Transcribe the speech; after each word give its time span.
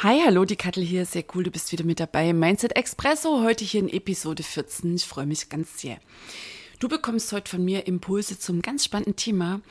Hi, 0.00 0.20
hallo, 0.26 0.44
die 0.44 0.56
Kattel 0.56 0.84
hier. 0.84 1.06
Sehr 1.06 1.24
cool, 1.34 1.44
du 1.44 1.50
bist 1.50 1.72
wieder 1.72 1.82
mit 1.82 2.00
dabei. 2.00 2.34
Mindset 2.34 2.76
Expresso, 2.76 3.42
heute 3.42 3.64
hier 3.64 3.80
in 3.80 3.88
Episode 3.88 4.42
14. 4.42 4.94
Ich 4.94 5.06
freue 5.06 5.24
mich 5.24 5.48
ganz 5.48 5.80
sehr. 5.80 5.96
Du 6.80 6.86
bekommst 6.86 7.32
heute 7.32 7.50
von 7.50 7.64
mir 7.64 7.86
Impulse 7.86 8.38
zum 8.38 8.60
ganz 8.60 8.84
spannenden 8.84 9.16
Thema, 9.16 9.62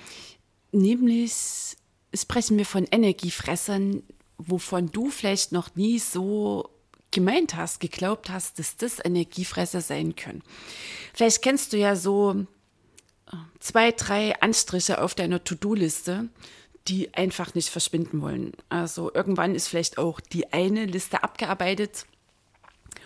nämlich 0.71 1.77
sprechen 2.11 2.57
wir 2.57 2.65
von 2.65 2.85
Energiefressern, 2.85 4.01
wovon 4.39 4.91
du 4.91 5.11
vielleicht 5.11 5.51
noch 5.51 5.75
nie 5.75 5.99
so 5.99 6.71
gemeint 7.11 7.55
hast, 7.55 7.79
geglaubt 7.79 8.31
hast, 8.31 8.57
dass 8.57 8.77
das 8.77 8.97
Energiefresser 9.05 9.81
sein 9.81 10.15
können. 10.15 10.41
Vielleicht 11.13 11.43
kennst 11.43 11.71
du 11.71 11.77
ja 11.77 11.95
so 11.95 12.47
äh, 13.31 13.35
zwei, 13.59 13.91
drei 13.91 14.41
Anstriche 14.41 14.99
auf 15.03 15.13
deiner 15.13 15.43
To-Do-Liste, 15.43 16.29
die 16.87 17.13
einfach 17.13 17.55
nicht 17.55 17.69
verschwinden 17.69 18.21
wollen. 18.21 18.53
Also 18.69 19.11
irgendwann 19.13 19.55
ist 19.55 19.67
vielleicht 19.67 19.97
auch 19.97 20.19
die 20.19 20.53
eine 20.53 20.85
Liste 20.85 21.23
abgearbeitet 21.23 22.05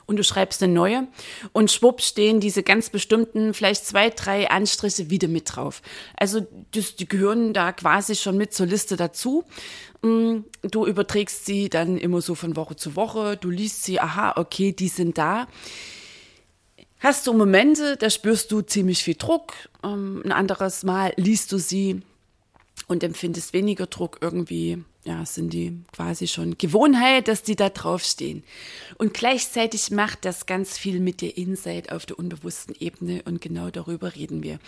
und 0.09 0.17
du 0.17 0.23
schreibst 0.23 0.63
eine 0.63 0.73
neue 0.73 1.07
und 1.53 1.71
schwupp 1.71 2.01
stehen 2.01 2.39
diese 2.39 2.63
ganz 2.63 2.89
bestimmten, 2.89 3.53
vielleicht 3.53 3.85
zwei, 3.85 4.09
drei 4.09 4.49
Anstriche 4.49 5.11
wieder 5.11 5.27
mit 5.27 5.55
drauf. 5.55 5.83
Also 6.17 6.45
das, 6.71 6.95
die 6.95 7.07
gehören 7.07 7.53
da 7.53 7.71
quasi 7.71 8.15
schon 8.15 8.35
mit 8.35 8.51
zur 8.51 8.65
Liste 8.65 8.97
dazu. 8.97 9.43
Mm, 10.01 10.39
du 10.63 10.87
überträgst 10.87 11.45
sie 11.45 11.69
dann 11.69 11.97
immer 11.97 12.21
so 12.21 12.33
von 12.33 12.55
Woche 12.55 12.75
zu 12.75 12.95
Woche, 12.95 13.37
du 13.37 13.51
liest 13.51 13.83
sie, 13.83 13.99
aha, 13.99 14.33
okay, 14.35 14.71
die 14.71 14.87
sind 14.87 15.19
da. 15.19 15.47
Hast 16.99 17.27
du 17.27 17.33
Momente, 17.33 17.95
da 17.95 18.09
spürst 18.09 18.51
du 18.51 18.61
ziemlich 18.61 19.03
viel 19.03 19.15
Druck. 19.15 19.53
Ähm, 19.83 20.23
ein 20.25 20.31
anderes 20.31 20.83
Mal 20.83 21.13
liest 21.17 21.51
du 21.51 21.59
sie 21.59 22.01
und 22.89 23.03
empfindest 23.03 23.53
weniger 23.53 23.85
Druck 23.85 24.17
irgendwie, 24.19 24.83
ja, 25.05 25.23
sind 25.25 25.53
die 25.53 25.79
quasi 25.93 26.27
schon 26.27 26.57
Gewohnheit, 26.57 27.27
dass 27.27 27.43
die 27.43 27.55
da 27.55 27.69
draufstehen. 27.69 28.43
Und 28.97 29.13
gleichzeitig 29.13 29.91
macht 29.91 30.25
das 30.25 30.47
ganz 30.47 30.77
viel 30.77 30.99
mit 30.99 31.21
dir 31.21 31.37
Insight 31.37 31.91
auf 31.91 32.07
der 32.07 32.17
unbewussten 32.17 32.75
Ebene 32.79 33.21
und 33.25 33.41
genau 33.41 33.69
darüber 33.69 34.15
reden 34.15 34.43
wir. 34.43 34.59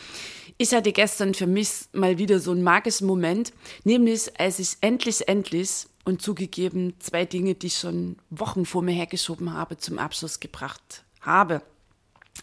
Ich 0.57 0.71
hatte 0.71 0.93
gestern 0.93 1.33
für 1.33 1.47
mich 1.47 1.71
mal 1.93 2.19
wieder 2.19 2.39
so 2.39 2.51
einen 2.51 2.63
magischen 2.63 3.07
Moment, 3.07 3.53
nämlich 3.83 4.39
als 4.39 4.59
ich 4.59 4.77
endlich, 4.81 5.27
endlich 5.27 5.87
und 6.05 6.21
zugegeben 6.21 6.93
zwei 6.99 7.25
Dinge, 7.25 7.55
die 7.55 7.67
ich 7.67 7.77
schon 7.77 8.17
Wochen 8.29 8.65
vor 8.65 8.83
mir 8.83 8.93
hergeschoben 8.93 9.53
habe, 9.53 9.77
zum 9.77 9.97
Abschluss 9.97 10.39
gebracht 10.39 11.03
habe. 11.21 11.63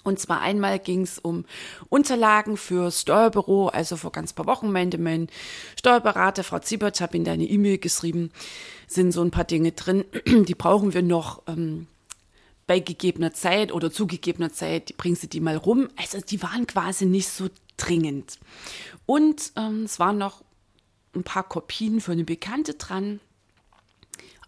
Und 0.04 0.18
zwar 0.18 0.40
einmal 0.40 0.78
ging 0.78 1.02
es 1.02 1.18
um 1.18 1.44
Unterlagen 1.88 2.56
fürs 2.56 3.02
Steuerbüro. 3.02 3.68
Also 3.68 3.96
vor 3.96 4.12
ganz 4.12 4.32
paar 4.32 4.46
Wochen 4.46 4.70
meinte 4.70 4.98
mein 4.98 5.28
Steuerberater, 5.78 6.44
Frau 6.44 6.58
Ziebert, 6.60 7.00
habe 7.00 7.16
Ihnen 7.16 7.24
deine 7.24 7.44
E-Mail 7.44 7.78
geschrieben, 7.78 8.30
sind 8.86 9.12
so 9.12 9.22
ein 9.22 9.30
paar 9.30 9.44
Dinge 9.44 9.72
drin, 9.72 10.04
die 10.26 10.54
brauchen 10.54 10.94
wir 10.94 11.02
noch 11.02 11.42
ähm, 11.46 11.86
bei 12.66 12.80
gegebener 12.80 13.32
Zeit 13.32 13.72
oder 13.72 13.90
zugegebener 13.90 14.52
Zeit, 14.52 14.96
bringst 14.98 15.22
du 15.24 15.26
die 15.26 15.40
mal 15.40 15.56
rum. 15.56 15.88
Also 15.96 16.20
die 16.20 16.42
waren 16.42 16.66
quasi 16.66 17.06
nicht 17.06 17.28
so 17.28 17.48
dringend. 17.76 18.38
Und 19.06 19.52
ähm, 19.56 19.84
es 19.84 19.98
waren 19.98 20.18
noch 20.18 20.42
ein 21.14 21.24
paar 21.24 21.48
Kopien 21.48 22.00
für 22.00 22.12
eine 22.12 22.24
Bekannte 22.24 22.74
dran. 22.74 23.20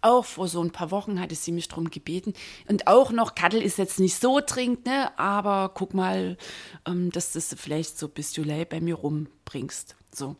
Auch 0.01 0.25
vor 0.25 0.47
so 0.47 0.63
ein 0.63 0.71
paar 0.71 0.89
Wochen 0.89 1.19
hatte 1.19 1.35
sie 1.35 1.51
mich 1.51 1.67
darum 1.67 1.91
gebeten. 1.91 2.33
Und 2.67 2.87
auch 2.87 3.11
noch, 3.11 3.35
Kattel 3.35 3.61
ist 3.61 3.77
jetzt 3.77 3.99
nicht 3.99 4.19
so 4.19 4.41
dringend, 4.45 4.85
ne? 4.85 5.17
aber 5.17 5.71
guck 5.73 5.93
mal, 5.93 6.37
ähm, 6.85 7.11
dass 7.11 7.33
du 7.33 7.39
das 7.39 7.55
vielleicht 7.57 7.99
so 7.99 8.07
bis 8.07 8.35
Juli 8.35 8.65
bei 8.65 8.81
mir 8.81 8.95
rumbringst. 8.95 9.95
So. 10.13 10.35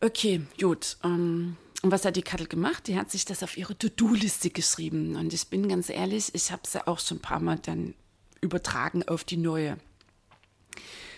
Okay, 0.00 0.42
gut. 0.58 0.96
Ähm, 1.04 1.56
und 1.82 1.90
was 1.90 2.04
hat 2.04 2.16
die 2.16 2.22
Kattel 2.22 2.46
gemacht? 2.46 2.86
Die 2.88 2.96
hat 2.96 3.10
sich 3.10 3.24
das 3.24 3.42
auf 3.42 3.56
ihre 3.56 3.76
To-Do-Liste 3.76 4.50
geschrieben. 4.50 5.16
Und 5.16 5.32
ich 5.32 5.48
bin 5.48 5.68
ganz 5.68 5.88
ehrlich, 5.88 6.34
ich 6.34 6.50
habe 6.50 6.62
sie 6.66 6.86
auch 6.86 6.98
schon 6.98 7.18
ein 7.18 7.22
paar 7.22 7.40
Mal 7.40 7.58
dann 7.58 7.94
übertragen 8.40 9.06
auf 9.06 9.24
die 9.24 9.36
neue. 9.36 9.78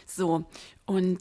So, 0.06 0.44
und 0.86 1.20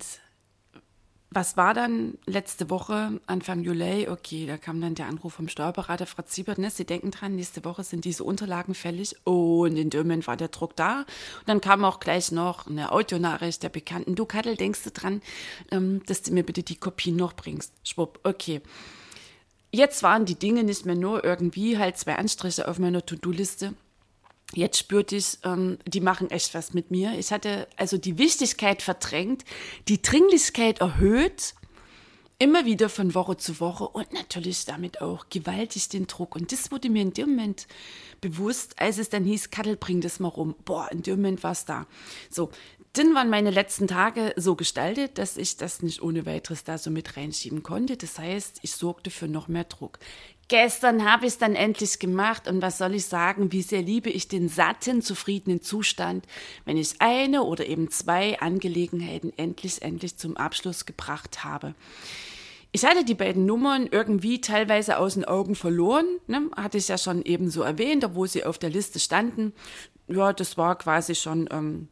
was 1.35 1.57
war 1.57 1.73
dann 1.73 2.17
letzte 2.25 2.69
Woche, 2.69 3.19
Anfang 3.25 3.63
Juli? 3.63 4.07
Okay, 4.07 4.45
da 4.45 4.57
kam 4.57 4.81
dann 4.81 4.95
der 4.95 5.07
Anruf 5.07 5.33
vom 5.33 5.47
Steuerberater 5.47 6.05
Frau 6.05 6.23
Ziebert. 6.23 6.57
Ne? 6.57 6.69
Sie 6.69 6.85
denken 6.85 7.11
dran, 7.11 7.35
nächste 7.35 7.65
Woche 7.65 7.83
sind 7.83 8.05
diese 8.05 8.23
Unterlagen 8.23 8.75
fällig. 8.75 9.15
Oh, 9.25 9.63
und 9.63 9.77
in 9.77 9.89
dem 9.89 10.01
Moment 10.01 10.27
war 10.27 10.37
der 10.37 10.49
Druck 10.49 10.75
da. 10.75 10.99
Und 10.99 11.47
dann 11.47 11.61
kam 11.61 11.83
auch 11.85 11.99
gleich 11.99 12.31
noch 12.31 12.67
eine 12.67 12.91
Audionachricht 12.91 13.63
der 13.63 13.69
Bekannten. 13.69 14.15
Du, 14.15 14.25
Kattel, 14.25 14.55
denkst 14.55 14.83
du 14.83 14.91
dran, 14.91 15.21
ähm, 15.71 16.01
dass 16.05 16.21
du 16.21 16.33
mir 16.33 16.43
bitte 16.43 16.63
die 16.63 16.75
Kopien 16.75 17.15
noch 17.15 17.33
bringst? 17.33 17.73
Schwupp, 17.83 18.19
okay. 18.23 18.61
Jetzt 19.71 20.03
waren 20.03 20.25
die 20.25 20.35
Dinge 20.35 20.63
nicht 20.63 20.85
mehr 20.85 20.95
nur 20.95 21.23
irgendwie 21.23 21.77
halt 21.79 21.97
zwei 21.97 22.15
Anstriche 22.15 22.67
auf 22.67 22.77
meiner 22.77 23.05
To-Do-Liste, 23.05 23.73
Jetzt 24.55 24.77
spürte 24.77 25.15
ich, 25.15 25.39
ähm, 25.43 25.77
die 25.85 26.01
machen 26.01 26.29
echt 26.31 26.53
was 26.53 26.73
mit 26.73 26.91
mir. 26.91 27.17
Ich 27.17 27.31
hatte 27.31 27.67
also 27.77 27.97
die 27.97 28.17
Wichtigkeit 28.17 28.81
verdrängt, 28.81 29.43
die 29.87 30.01
Dringlichkeit 30.01 30.79
erhöht, 30.79 31.55
immer 32.39 32.65
wieder 32.65 32.89
von 32.89 33.15
Woche 33.15 33.37
zu 33.37 33.59
Woche 33.59 33.87
und 33.87 34.11
natürlich 34.11 34.65
damit 34.65 35.01
auch 35.01 35.27
gewaltig 35.29 35.89
den 35.89 36.07
Druck. 36.07 36.35
Und 36.35 36.51
das 36.51 36.71
wurde 36.71 36.89
mir 36.89 37.01
in 37.01 37.13
dem 37.13 37.29
Moment 37.29 37.67
bewusst, 38.21 38.79
als 38.79 38.97
es 38.97 39.09
dann 39.09 39.23
hieß, 39.23 39.49
Kattel, 39.49 39.77
bring 39.77 40.01
das 40.01 40.19
mal 40.19 40.29
rum. 40.29 40.55
Boah, 40.65 40.89
in 40.91 41.01
dem 41.03 41.17
Moment 41.17 41.43
war 41.43 41.51
es 41.51 41.65
da. 41.65 41.87
So, 42.29 42.51
dann 42.93 43.15
waren 43.15 43.29
meine 43.29 43.49
letzten 43.49 43.87
Tage 43.87 44.33
so 44.35 44.55
gestaltet, 44.55 45.17
dass 45.17 45.37
ich 45.37 45.57
das 45.57 45.81
nicht 45.81 46.01
ohne 46.01 46.25
weiteres 46.25 46.63
da 46.63 46.77
so 46.77 46.91
mit 46.91 47.17
reinschieben 47.17 47.63
konnte. 47.63 47.97
Das 47.97 48.19
heißt, 48.19 48.59
ich 48.61 48.73
sorgte 48.73 49.09
für 49.09 49.27
noch 49.27 49.47
mehr 49.47 49.63
Druck. 49.63 49.97
Gestern 50.53 51.03
habe 51.11 51.25
ich 51.25 51.33
es 51.33 51.37
dann 51.39 51.55
endlich 51.55 51.97
gemacht 51.97 52.47
und 52.47 52.61
was 52.61 52.77
soll 52.77 52.93
ich 52.93 53.07
sagen, 53.07 53.51
wie 53.51 53.63
sehr 53.63 53.81
liebe 53.81 54.11
ich 54.11 54.27
den 54.27 54.49
satten, 54.49 55.01
zufriedenen 55.01 55.63
Zustand, 55.63 56.27
wenn 56.63 56.77
ich 56.77 57.01
eine 57.01 57.41
oder 57.41 57.65
eben 57.65 57.89
zwei 57.89 58.39
Angelegenheiten 58.39 59.33
endlich, 59.35 59.81
endlich 59.81 60.15
zum 60.17 60.37
Abschluss 60.37 60.85
gebracht 60.85 61.43
habe. 61.43 61.73
Ich 62.71 62.85
hatte 62.85 63.03
die 63.03 63.15
beiden 63.15 63.47
Nummern 63.47 63.87
irgendwie 63.89 64.41
teilweise 64.41 64.99
aus 64.99 65.15
den 65.15 65.25
Augen 65.25 65.55
verloren, 65.55 66.05
ne? 66.27 66.51
hatte 66.55 66.77
ich 66.77 66.87
ja 66.87 66.99
schon 66.99 67.25
eben 67.25 67.49
so 67.49 67.63
erwähnt, 67.63 68.05
obwohl 68.05 68.27
sie 68.27 68.45
auf 68.45 68.59
der 68.59 68.69
Liste 68.69 68.99
standen. 68.99 69.53
Ja, 70.07 70.33
das 70.33 70.55
war 70.55 70.77
quasi 70.77 71.15
schon 71.15 71.49
ähm, 71.51 71.87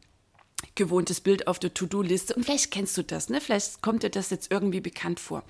gewohntes 0.76 1.20
Bild 1.20 1.48
auf 1.48 1.58
der 1.58 1.74
To-Do-Liste. 1.74 2.36
Und 2.36 2.44
vielleicht 2.44 2.70
kennst 2.70 2.96
du 2.96 3.02
das, 3.02 3.28
ne? 3.28 3.40
Vielleicht 3.40 3.82
kommt 3.82 4.04
dir 4.04 4.10
das 4.10 4.30
jetzt 4.30 4.52
irgendwie 4.52 4.80
bekannt 4.80 5.18
vor. 5.18 5.42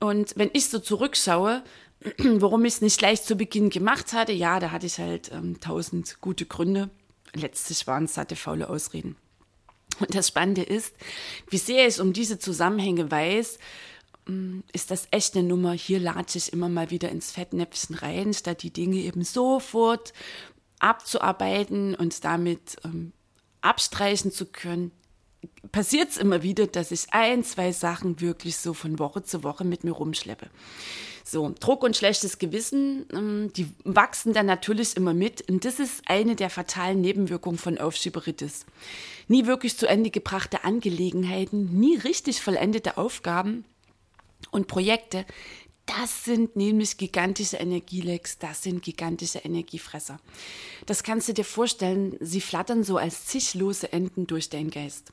Und 0.00 0.34
wenn 0.36 0.50
ich 0.52 0.68
so 0.68 0.78
zurückschaue, 0.78 1.64
warum 2.18 2.64
ich 2.64 2.74
es 2.74 2.80
nicht 2.80 2.98
gleich 2.98 3.22
zu 3.22 3.36
Beginn 3.36 3.70
gemacht 3.70 4.12
hatte, 4.12 4.32
ja, 4.32 4.60
da 4.60 4.70
hatte 4.70 4.86
ich 4.86 4.98
halt 4.98 5.30
ähm, 5.32 5.60
tausend 5.60 6.20
gute 6.20 6.46
Gründe. 6.46 6.90
Letztlich 7.34 7.86
waren 7.86 8.04
es 8.04 8.14
satte, 8.14 8.36
faule 8.36 8.68
Ausreden. 8.68 9.16
Und 10.00 10.14
das 10.14 10.28
Spannende 10.28 10.62
ist, 10.62 10.94
wie 11.50 11.58
sehr 11.58 11.86
ich 11.86 12.00
um 12.00 12.12
diese 12.12 12.38
Zusammenhänge 12.38 13.10
weiß, 13.10 13.58
ähm, 14.28 14.62
ist 14.72 14.90
das 14.90 15.08
echt 15.10 15.36
eine 15.36 15.46
Nummer. 15.46 15.72
Hier 15.72 15.98
latsche 15.98 16.38
ich 16.38 16.52
immer 16.52 16.68
mal 16.68 16.90
wieder 16.90 17.08
ins 17.08 17.32
Fettnäpfchen 17.32 17.96
rein, 17.96 18.32
statt 18.32 18.62
die 18.62 18.72
Dinge 18.72 18.98
eben 18.98 19.24
sofort 19.24 20.12
abzuarbeiten 20.78 21.94
und 21.96 22.24
damit 22.24 22.76
ähm, 22.84 23.12
abstreichen 23.60 24.30
zu 24.30 24.46
können, 24.46 24.92
passiert 25.72 26.10
es 26.10 26.16
immer 26.16 26.42
wieder, 26.42 26.66
dass 26.66 26.90
ich 26.90 27.06
ein, 27.12 27.44
zwei 27.44 27.72
Sachen 27.72 28.20
wirklich 28.20 28.56
so 28.56 28.74
von 28.74 28.98
Woche 28.98 29.22
zu 29.22 29.42
Woche 29.42 29.64
mit 29.64 29.84
mir 29.84 29.92
rumschleppe. 29.92 30.48
So, 31.30 31.52
Druck 31.60 31.82
und 31.82 31.94
schlechtes 31.94 32.38
Gewissen, 32.38 33.04
ähm, 33.12 33.52
die 33.54 33.68
wachsen 33.84 34.32
dann 34.32 34.46
natürlich 34.46 34.96
immer 34.96 35.12
mit. 35.12 35.46
Und 35.50 35.66
das 35.66 35.78
ist 35.78 36.00
eine 36.06 36.36
der 36.36 36.48
fatalen 36.48 37.02
Nebenwirkungen 37.02 37.58
von 37.58 37.76
Aufschieberitis. 37.76 38.64
Nie 39.26 39.44
wirklich 39.44 39.76
zu 39.76 39.86
Ende 39.86 40.08
gebrachte 40.08 40.64
Angelegenheiten, 40.64 41.78
nie 41.78 41.98
richtig 41.98 42.40
vollendete 42.40 42.96
Aufgaben 42.96 43.66
und 44.52 44.68
Projekte, 44.68 45.26
das 45.84 46.24
sind 46.24 46.56
nämlich 46.56 46.96
gigantische 46.96 47.58
Energielecks, 47.58 48.38
das 48.38 48.62
sind 48.62 48.82
gigantische 48.82 49.38
Energiefresser. 49.38 50.20
Das 50.86 51.02
kannst 51.02 51.28
du 51.28 51.34
dir 51.34 51.44
vorstellen, 51.44 52.16
sie 52.20 52.40
flattern 52.40 52.84
so 52.84 52.96
als 52.96 53.26
zischlose 53.26 53.92
Enden 53.92 54.26
durch 54.26 54.48
deinen 54.48 54.70
Geist. 54.70 55.12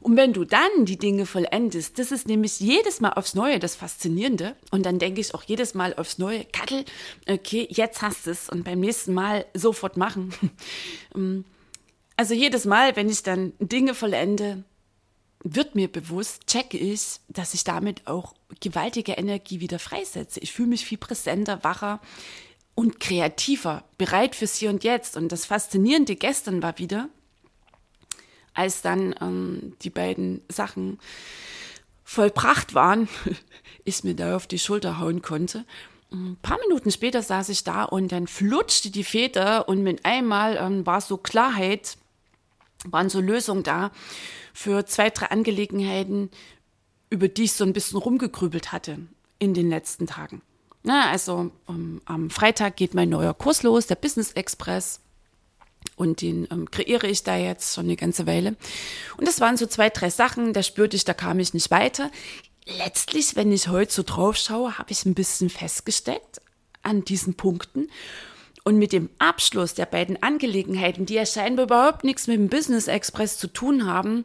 Und 0.00 0.16
wenn 0.16 0.32
du 0.32 0.44
dann 0.44 0.84
die 0.84 0.98
Dinge 0.98 1.26
vollendest, 1.26 1.98
das 1.98 2.12
ist 2.12 2.28
nämlich 2.28 2.60
jedes 2.60 3.00
Mal 3.00 3.12
aufs 3.12 3.34
Neue 3.34 3.58
das 3.58 3.74
Faszinierende. 3.74 4.56
Und 4.70 4.84
dann 4.86 4.98
denke 4.98 5.20
ich 5.20 5.34
auch 5.34 5.42
jedes 5.42 5.74
Mal 5.74 5.94
aufs 5.94 6.18
Neue, 6.18 6.44
Kattel, 6.44 6.84
okay, 7.28 7.66
jetzt 7.70 8.02
hast 8.02 8.26
du 8.26 8.30
es 8.30 8.48
und 8.48 8.64
beim 8.64 8.80
nächsten 8.80 9.14
Mal 9.14 9.46
sofort 9.54 9.96
machen. 9.96 10.32
Ähm, 11.14 11.44
also 12.16 12.34
jedes 12.34 12.64
Mal, 12.64 12.96
wenn 12.96 13.08
ich 13.08 13.22
dann 13.22 13.52
Dinge 13.60 13.94
vollende, 13.94 14.64
wird 15.44 15.74
mir 15.74 15.90
bewusst, 15.90 16.46
checke 16.46 16.76
ich, 16.76 17.20
dass 17.28 17.54
ich 17.54 17.64
damit 17.64 18.06
auch 18.06 18.34
gewaltige 18.60 19.12
Energie 19.12 19.60
wieder 19.60 19.78
freisetze. 19.78 20.40
Ich 20.40 20.52
fühle 20.52 20.68
mich 20.68 20.84
viel 20.84 20.98
präsenter, 20.98 21.62
wacher 21.62 22.00
und 22.74 23.00
kreativer, 23.00 23.84
bereit 23.98 24.34
fürs 24.34 24.56
Hier 24.56 24.70
und 24.70 24.84
Jetzt. 24.84 25.16
Und 25.16 25.32
das 25.32 25.46
Faszinierende 25.46 26.16
gestern 26.16 26.62
war 26.62 26.78
wieder, 26.78 27.08
als 28.58 28.82
dann 28.82 29.14
ähm, 29.20 29.74
die 29.82 29.90
beiden 29.90 30.42
Sachen 30.48 30.98
vollbracht 32.04 32.74
waren, 32.74 33.08
ich 33.84 34.02
mir 34.02 34.14
da 34.14 34.34
auf 34.34 34.46
die 34.46 34.58
Schulter 34.58 34.98
hauen 34.98 35.22
konnte. 35.22 35.64
Ein 36.10 36.36
paar 36.42 36.58
Minuten 36.66 36.90
später 36.90 37.22
saß 37.22 37.50
ich 37.50 37.64
da 37.64 37.84
und 37.84 38.10
dann 38.10 38.26
flutschte 38.26 38.90
die 38.90 39.04
Feder 39.04 39.68
und 39.68 39.82
mit 39.82 40.04
einmal 40.04 40.56
ähm, 40.56 40.84
war 40.84 41.00
so 41.00 41.18
Klarheit, 41.18 41.98
waren 42.84 43.10
so 43.10 43.20
Lösungen 43.20 43.62
da 43.62 43.92
für 44.52 44.84
zwei, 44.86 45.10
drei 45.10 45.26
Angelegenheiten, 45.26 46.30
über 47.10 47.28
die 47.28 47.44
ich 47.44 47.52
so 47.52 47.64
ein 47.64 47.72
bisschen 47.72 47.98
rumgegrübelt 47.98 48.72
hatte 48.72 48.98
in 49.38 49.54
den 49.54 49.68
letzten 49.68 50.06
Tagen. 50.06 50.42
Na, 50.82 51.10
also 51.10 51.52
um, 51.66 52.00
am 52.06 52.30
Freitag 52.30 52.76
geht 52.76 52.94
mein 52.94 53.10
neuer 53.10 53.34
Kurs 53.34 53.62
los, 53.62 53.86
der 53.86 53.96
Business 53.96 54.32
Express. 54.32 55.00
Und 55.96 56.22
den 56.22 56.46
ähm, 56.50 56.70
kreiere 56.70 57.08
ich 57.08 57.24
da 57.24 57.36
jetzt 57.36 57.74
schon 57.74 57.86
eine 57.86 57.96
ganze 57.96 58.26
Weile. 58.26 58.56
Und 59.16 59.26
das 59.26 59.40
waren 59.40 59.56
so 59.56 59.66
zwei, 59.66 59.90
drei 59.90 60.10
Sachen, 60.10 60.52
da 60.52 60.62
spürte 60.62 60.96
ich, 60.96 61.04
da 61.04 61.14
kam 61.14 61.40
ich 61.40 61.54
nicht 61.54 61.70
weiter. 61.70 62.10
Letztlich, 62.66 63.34
wenn 63.34 63.50
ich 63.50 63.68
heute 63.68 63.92
so 63.92 64.02
drauf 64.02 64.36
schaue, 64.36 64.78
habe 64.78 64.92
ich 64.92 65.04
ein 65.06 65.14
bisschen 65.14 65.50
festgesteckt 65.50 66.40
an 66.82 67.04
diesen 67.04 67.34
Punkten. 67.34 67.88
Und 68.64 68.76
mit 68.76 68.92
dem 68.92 69.08
Abschluss 69.18 69.74
der 69.74 69.86
beiden 69.86 70.22
Angelegenheiten, 70.22 71.06
die 71.06 71.14
ja 71.14 71.24
scheinbar 71.24 71.64
überhaupt 71.64 72.04
nichts 72.04 72.26
mit 72.26 72.36
dem 72.36 72.48
Business 72.48 72.86
Express 72.86 73.38
zu 73.38 73.48
tun 73.48 73.86
haben, 73.86 74.24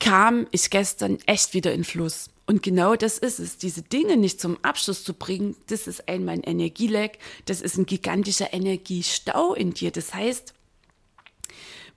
kam 0.00 0.46
ich 0.50 0.70
gestern 0.70 1.18
echt 1.26 1.54
wieder 1.54 1.72
in 1.72 1.84
Fluss. 1.84 2.30
Und 2.46 2.62
genau 2.62 2.94
das 2.94 3.18
ist 3.18 3.38
es. 3.38 3.56
Diese 3.56 3.82
Dinge 3.82 4.16
nicht 4.16 4.40
zum 4.40 4.62
Abschluss 4.62 5.02
zu 5.02 5.14
bringen, 5.14 5.56
das 5.68 5.86
ist 5.86 6.08
einmal 6.08 6.34
ein 6.34 6.42
Energieleck, 6.42 7.18
das 7.46 7.62
ist 7.62 7.78
ein 7.78 7.86
gigantischer 7.86 8.52
Energiestau 8.52 9.54
in 9.54 9.72
dir. 9.72 9.90
Das 9.90 10.12
heißt, 10.12 10.52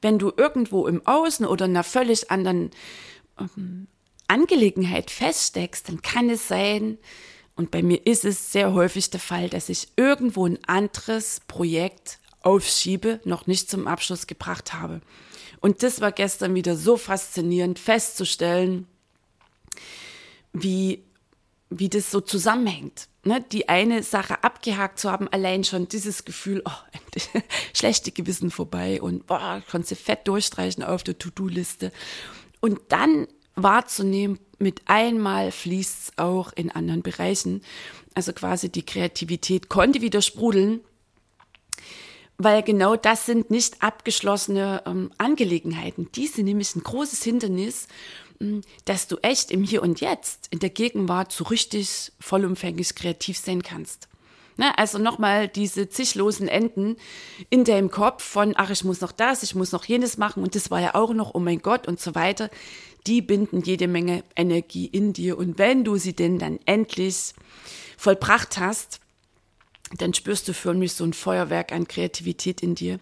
wenn 0.02 0.20
du 0.20 0.32
irgendwo 0.36 0.88
im 0.88 1.06
Außen 1.06 1.46
oder 1.46 1.66
in 1.66 1.72
einer 1.72 1.84
völlig 1.84 2.32
anderen 2.32 2.72
ähm, 3.40 3.88
Angelegenheit 4.28 5.12
feststeckst, 5.12 5.90
dann 5.90 6.02
kann 6.02 6.30
es 6.30 6.48
sein, 6.48 6.98
und 7.58 7.72
bei 7.72 7.82
mir 7.82 8.06
ist 8.06 8.24
es 8.24 8.52
sehr 8.52 8.74
häufig 8.74 9.10
der 9.10 9.20
Fall, 9.20 9.50
dass 9.50 9.68
ich 9.68 9.88
irgendwo 9.96 10.46
ein 10.46 10.60
anderes 10.68 11.42
Projekt 11.48 12.20
aufschiebe, 12.42 13.20
noch 13.26 13.48
nicht 13.48 13.70
zum 13.70 13.88
Abschluss 13.88 14.28
gebracht 14.28 14.76
habe. 14.76 15.02
Und 15.60 15.82
das 15.82 16.00
war 16.00 16.12
gestern 16.12 16.54
wieder 16.54 16.78
so 16.78 16.98
faszinierend 16.98 17.80
festzustellen, 17.80 18.86
wie, 20.64 21.04
wie 21.70 21.90
das 21.90 22.12
so 22.12 22.22
zusammenhängt. 22.22 23.08
Ne? 23.24 23.44
Die 23.52 23.70
eine 23.70 24.04
Sache 24.04 24.44
abgehakt 24.44 25.00
zu 25.00 25.12
haben, 25.12 25.28
allein 25.28 25.64
schon 25.64 25.88
dieses 25.88 26.26
Gefühl, 26.26 26.62
oh, 26.66 27.40
schlechte 27.74 28.12
Gewissen 28.12 28.52
vorbei 28.52 29.02
und 29.02 29.28
boah, 29.28 29.62
konnte 29.70 29.96
fett 29.96 30.28
durchstreichen 30.28 30.84
auf 30.84 31.04
der 31.04 31.18
To-Do-Liste. 31.18 31.92
Und 32.60 32.80
dann 32.90 33.28
wahrzunehmen, 33.56 34.40
mit 34.60 34.82
einmal 34.86 35.52
fließt 35.52 35.98
es 36.02 36.18
auch 36.18 36.54
in 36.54 36.72
anderen 36.72 37.02
Bereichen. 37.02 37.62
Also 38.14 38.34
quasi 38.34 38.70
die 38.70 38.86
Kreativität 38.86 39.70
konnte 39.70 40.02
wieder 40.02 40.22
sprudeln, 40.22 40.82
weil 42.38 42.64
genau 42.64 42.96
das 42.96 43.26
sind 43.26 43.50
nicht 43.52 43.82
abgeschlossene 43.82 44.84
ähm, 44.86 45.12
Angelegenheiten. 45.18 46.10
Die 46.14 46.28
sind 46.28 46.46
nämlich 46.46 46.76
ein 46.76 46.84
großes 46.84 47.24
Hindernis 47.24 47.88
dass 48.86 49.08
du 49.08 49.18
echt 49.18 49.52
im 49.52 49.64
Hier 49.64 49.82
und 49.82 50.02
Jetzt, 50.02 50.48
in 50.52 50.60
der 50.60 50.70
Gegenwart, 50.70 51.32
so 51.32 51.44
richtig 51.46 52.12
vollumfänglich 52.20 52.96
kreativ 52.96 53.38
sein 53.38 53.64
kannst. 53.64 54.08
Ne, 54.60 54.76
also 54.76 54.98
nochmal 54.98 55.48
diese 55.48 55.88
ziglosen 55.88 56.48
Enden 56.48 56.98
in 57.52 57.64
deinem 57.64 57.92
Kopf 57.92 58.24
von, 58.24 58.56
ach, 58.58 58.72
ich 58.72 58.84
muss 58.84 59.02
noch 59.02 59.12
das, 59.12 59.44
ich 59.44 59.54
muss 59.54 59.72
noch 59.72 59.86
jenes 59.86 60.18
machen 60.18 60.42
und 60.42 60.56
das 60.56 60.72
war 60.72 60.82
ja 60.82 60.96
auch 60.96 61.14
noch, 61.14 61.36
oh 61.36 61.40
mein 61.40 61.62
Gott 61.62 61.88
und 61.88 62.00
so 62.00 62.16
weiter, 62.16 62.50
die 63.06 63.22
binden 63.22 63.62
jede 63.62 63.88
Menge 63.88 64.24
Energie 64.36 64.88
in 64.88 65.14
dir. 65.14 65.38
Und 65.38 65.60
wenn 65.60 65.84
du 65.84 65.98
sie 65.98 66.14
denn 66.14 66.40
dann 66.40 66.58
endlich 66.66 67.34
vollbracht 67.98 68.58
hast, 68.58 69.00
dann 69.98 70.16
spürst 70.16 70.48
du 70.48 70.54
für 70.54 70.74
mich 70.74 70.94
so 70.94 71.04
ein 71.04 71.14
Feuerwerk 71.14 71.72
an 71.72 71.88
Kreativität 71.88 72.62
in 72.62 72.74
dir. 72.74 73.00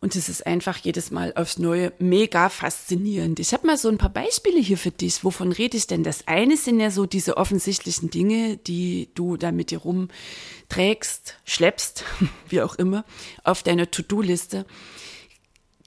Und 0.00 0.14
es 0.14 0.28
ist 0.28 0.46
einfach 0.46 0.76
jedes 0.76 1.10
Mal 1.10 1.32
aufs 1.36 1.58
Neue 1.58 1.92
mega 1.98 2.50
faszinierend. 2.50 3.40
Ich 3.40 3.54
habe 3.54 3.66
mal 3.66 3.78
so 3.78 3.88
ein 3.88 3.96
paar 3.96 4.10
Beispiele 4.12 4.60
hier 4.60 4.76
für 4.76 4.90
dich. 4.90 5.24
Wovon 5.24 5.52
rede 5.52 5.76
ich 5.76 5.86
denn? 5.86 6.04
Das 6.04 6.28
eine 6.28 6.56
sind 6.58 6.80
ja 6.80 6.90
so 6.90 7.06
diese 7.06 7.38
offensichtlichen 7.38 8.10
Dinge, 8.10 8.58
die 8.58 9.08
du 9.14 9.38
da 9.38 9.52
mit 9.52 9.70
dir 9.70 9.78
rumträgst, 9.78 11.38
schleppst, 11.44 12.04
wie 12.48 12.60
auch 12.60 12.74
immer, 12.74 13.04
auf 13.42 13.62
deiner 13.62 13.90
To-Do-Liste. 13.90 14.66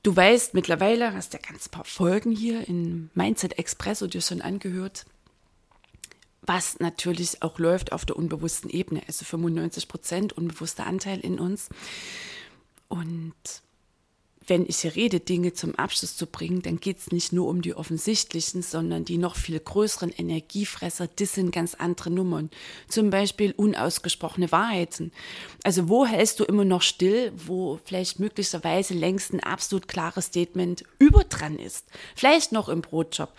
Du 0.01 0.15
weißt 0.15 0.55
mittlerweile, 0.55 1.13
hast 1.13 1.33
ja 1.33 1.39
ganz 1.39 1.69
paar 1.69 1.85
Folgen 1.85 2.31
hier 2.31 2.67
in 2.67 3.11
Mindset 3.13 3.59
Express 3.59 4.01
und 4.01 4.15
dir 4.15 4.21
schon 4.21 4.41
angehört, 4.41 5.05
was 6.41 6.79
natürlich 6.79 7.43
auch 7.43 7.59
läuft 7.59 7.91
auf 7.91 8.05
der 8.05 8.15
unbewussten 8.15 8.71
Ebene, 8.71 9.03
also 9.05 9.23
95 9.23 9.87
Prozent 9.87 10.33
unbewusster 10.33 10.87
Anteil 10.87 11.19
in 11.19 11.37
uns. 11.37 11.69
Und 12.87 13.35
wenn 14.49 14.65
ich 14.67 14.83
rede, 14.95 15.19
Dinge 15.19 15.53
zum 15.53 15.75
Abschluss 15.75 16.17
zu 16.17 16.25
bringen, 16.25 16.61
dann 16.61 16.79
geht 16.79 16.97
es 16.97 17.11
nicht 17.11 17.31
nur 17.31 17.47
um 17.47 17.61
die 17.61 17.75
offensichtlichen, 17.75 18.61
sondern 18.61 19.05
die 19.05 19.17
noch 19.17 19.35
viel 19.35 19.59
größeren 19.59 20.11
Energiefresser, 20.11 21.07
das 21.07 21.33
sind 21.33 21.51
ganz 21.51 21.75
andere 21.75 22.09
Nummern. 22.09 22.49
Zum 22.87 23.09
Beispiel 23.09 23.53
unausgesprochene 23.55 24.51
Wahrheiten. 24.51 25.11
Also 25.63 25.87
wo 25.87 26.05
hältst 26.05 26.39
du 26.39 26.45
immer 26.45 26.65
noch 26.65 26.81
still, 26.81 27.31
wo 27.35 27.79
vielleicht 27.85 28.19
möglicherweise 28.19 28.93
längst 28.93 29.33
ein 29.33 29.39
absolut 29.39 29.87
klares 29.87 30.25
Statement 30.25 30.83
über 30.97 31.23
dran 31.23 31.57
ist? 31.57 31.85
Vielleicht 32.15 32.51
noch 32.51 32.69
im 32.69 32.81
Brotjob. 32.81 33.29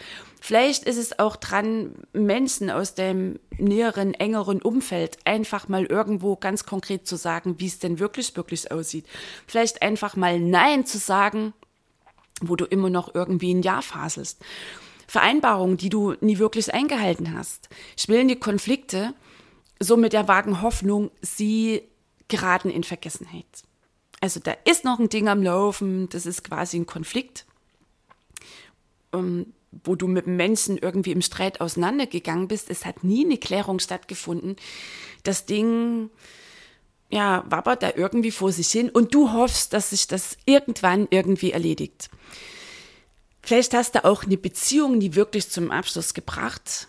Vielleicht 0.41 0.85
ist 0.85 0.97
es 0.97 1.19
auch 1.19 1.37
dran, 1.37 1.95
Menschen 2.15 2.71
aus 2.71 2.95
dem 2.95 3.39
näheren, 3.59 4.15
engeren 4.15 4.63
Umfeld 4.63 5.19
einfach 5.27 5.69
mal 5.69 5.85
irgendwo 5.85 6.37
ganz 6.37 6.65
konkret 6.65 7.07
zu 7.07 7.17
sagen, 7.17 7.61
wie 7.61 7.67
es 7.67 7.79
denn 7.79 7.99
wirklich, 7.99 8.35
wirklich 8.37 8.73
aussieht. 8.73 9.07
Vielleicht 9.47 9.83
einfach 9.83 10.17
mal 10.17 10.41
Nein 10.41 10.87
zu 10.87 10.99
sagen, 10.99 11.53
wo 12.41 12.57
du 12.57 12.65
immer 12.65 12.89
noch 12.89 13.15
irgendwie 13.15 13.53
ein 13.53 13.63
Ja 13.63 13.83
faselst. 13.83 14.43
Vereinbarungen, 15.07 15.77
die 15.77 15.91
du 15.91 16.15
nie 16.21 16.39
wirklich 16.39 16.73
eingehalten 16.73 17.37
hast. 17.37 17.69
Schwillende 17.99 18.37
Konflikte, 18.37 19.13
so 19.79 19.97
mit 19.97 20.15
der 20.15 20.27
vagen 20.27 20.63
Hoffnung, 20.63 21.11
sie 21.21 21.83
geraten 22.29 22.71
in 22.71 22.85
Vergessenheit. 22.85 23.45
Also 24.21 24.41
da 24.41 24.55
ist 24.65 24.85
noch 24.85 24.99
ein 24.99 25.09
Ding 25.09 25.29
am 25.29 25.43
Laufen, 25.43 26.09
das 26.09 26.25
ist 26.25 26.45
quasi 26.45 26.79
ein 26.79 26.87
Konflikt. 26.87 27.45
Um, 29.13 29.21
ähm, 29.21 29.53
wo 29.73 29.95
du 29.95 30.09
mit 30.09 30.27
Menschen 30.27 30.79
irgendwie 30.79 31.13
im 31.13 31.23
Streit 31.23 31.61
auseinandergegangen 31.61 32.49
bist. 32.49 32.71
Es 32.71 32.85
hat 32.85 33.05
nie 33.05 33.25
eine 33.25 33.39
Klärung 33.39 33.79
stattgefunden. 33.79 34.57
Das 35.23 35.47
Ding, 35.47 36.11
ja, 37.11 37.45
wabbert 37.49 37.83
da 37.83 37.93
irgendwie 37.95 38.31
vor 38.31 38.53
sich 38.53 38.69
hin 38.69 38.91
und 38.91 39.15
du 39.15 39.33
hoffst, 39.33 39.73
dass 39.73 39.91
sich 39.91 40.07
das 40.07 40.37
irgendwann 40.45 41.07
irgendwie 41.11 41.53
erledigt. 41.53 42.11
Vielleicht 43.43 43.75
hast 43.75 43.95
du 43.95 44.05
auch 44.05 44.25
eine 44.25 44.37
Beziehung 44.37 44.99
nie 44.99 45.15
wirklich 45.15 45.51
zum 45.51 45.71
Abschluss 45.71 46.15
gebracht. 46.15 46.89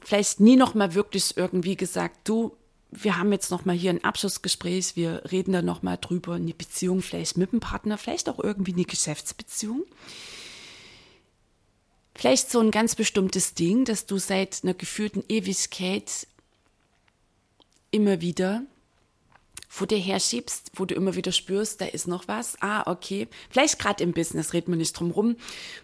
Vielleicht 0.00 0.40
nie 0.40 0.56
noch 0.56 0.74
mal 0.74 0.94
wirklich 0.94 1.36
irgendwie 1.36 1.76
gesagt, 1.76 2.28
du, 2.28 2.56
wir 2.90 3.18
haben 3.18 3.32
jetzt 3.32 3.50
noch 3.50 3.64
mal 3.64 3.74
hier 3.74 3.90
ein 3.90 4.04
Abschlussgespräch, 4.04 4.94
wir 4.94 5.22
reden 5.30 5.52
da 5.52 5.62
noch 5.62 5.82
mal 5.82 5.96
drüber, 5.96 6.34
eine 6.34 6.54
Beziehung 6.54 7.02
vielleicht 7.02 7.36
mit 7.36 7.52
dem 7.52 7.60
Partner, 7.60 7.98
vielleicht 7.98 8.28
auch 8.28 8.38
irgendwie 8.38 8.72
eine 8.72 8.84
Geschäftsbeziehung. 8.84 9.84
Vielleicht 12.16 12.50
so 12.50 12.60
ein 12.60 12.70
ganz 12.70 12.94
bestimmtes 12.94 13.54
Ding, 13.54 13.84
das 13.84 14.06
du 14.06 14.18
seit 14.18 14.60
einer 14.62 14.74
gefühlten 14.74 15.22
Ewigkeit 15.28 16.26
immer 17.90 18.20
wieder 18.20 18.62
vor 19.68 19.86
dir 19.86 19.98
herschiebst, 19.98 20.72
wo 20.74 20.86
du 20.86 20.94
immer 20.94 21.16
wieder 21.16 21.32
spürst, 21.32 21.82
da 21.82 21.84
ist 21.84 22.08
noch 22.08 22.28
was. 22.28 22.56
Ah, 22.62 22.90
okay. 22.90 23.28
Vielleicht 23.50 23.78
gerade 23.78 24.02
im 24.02 24.12
Business, 24.12 24.54
redet 24.54 24.68
man 24.68 24.78
nicht 24.78 24.98
drum 24.98 25.10
rum. 25.10 25.36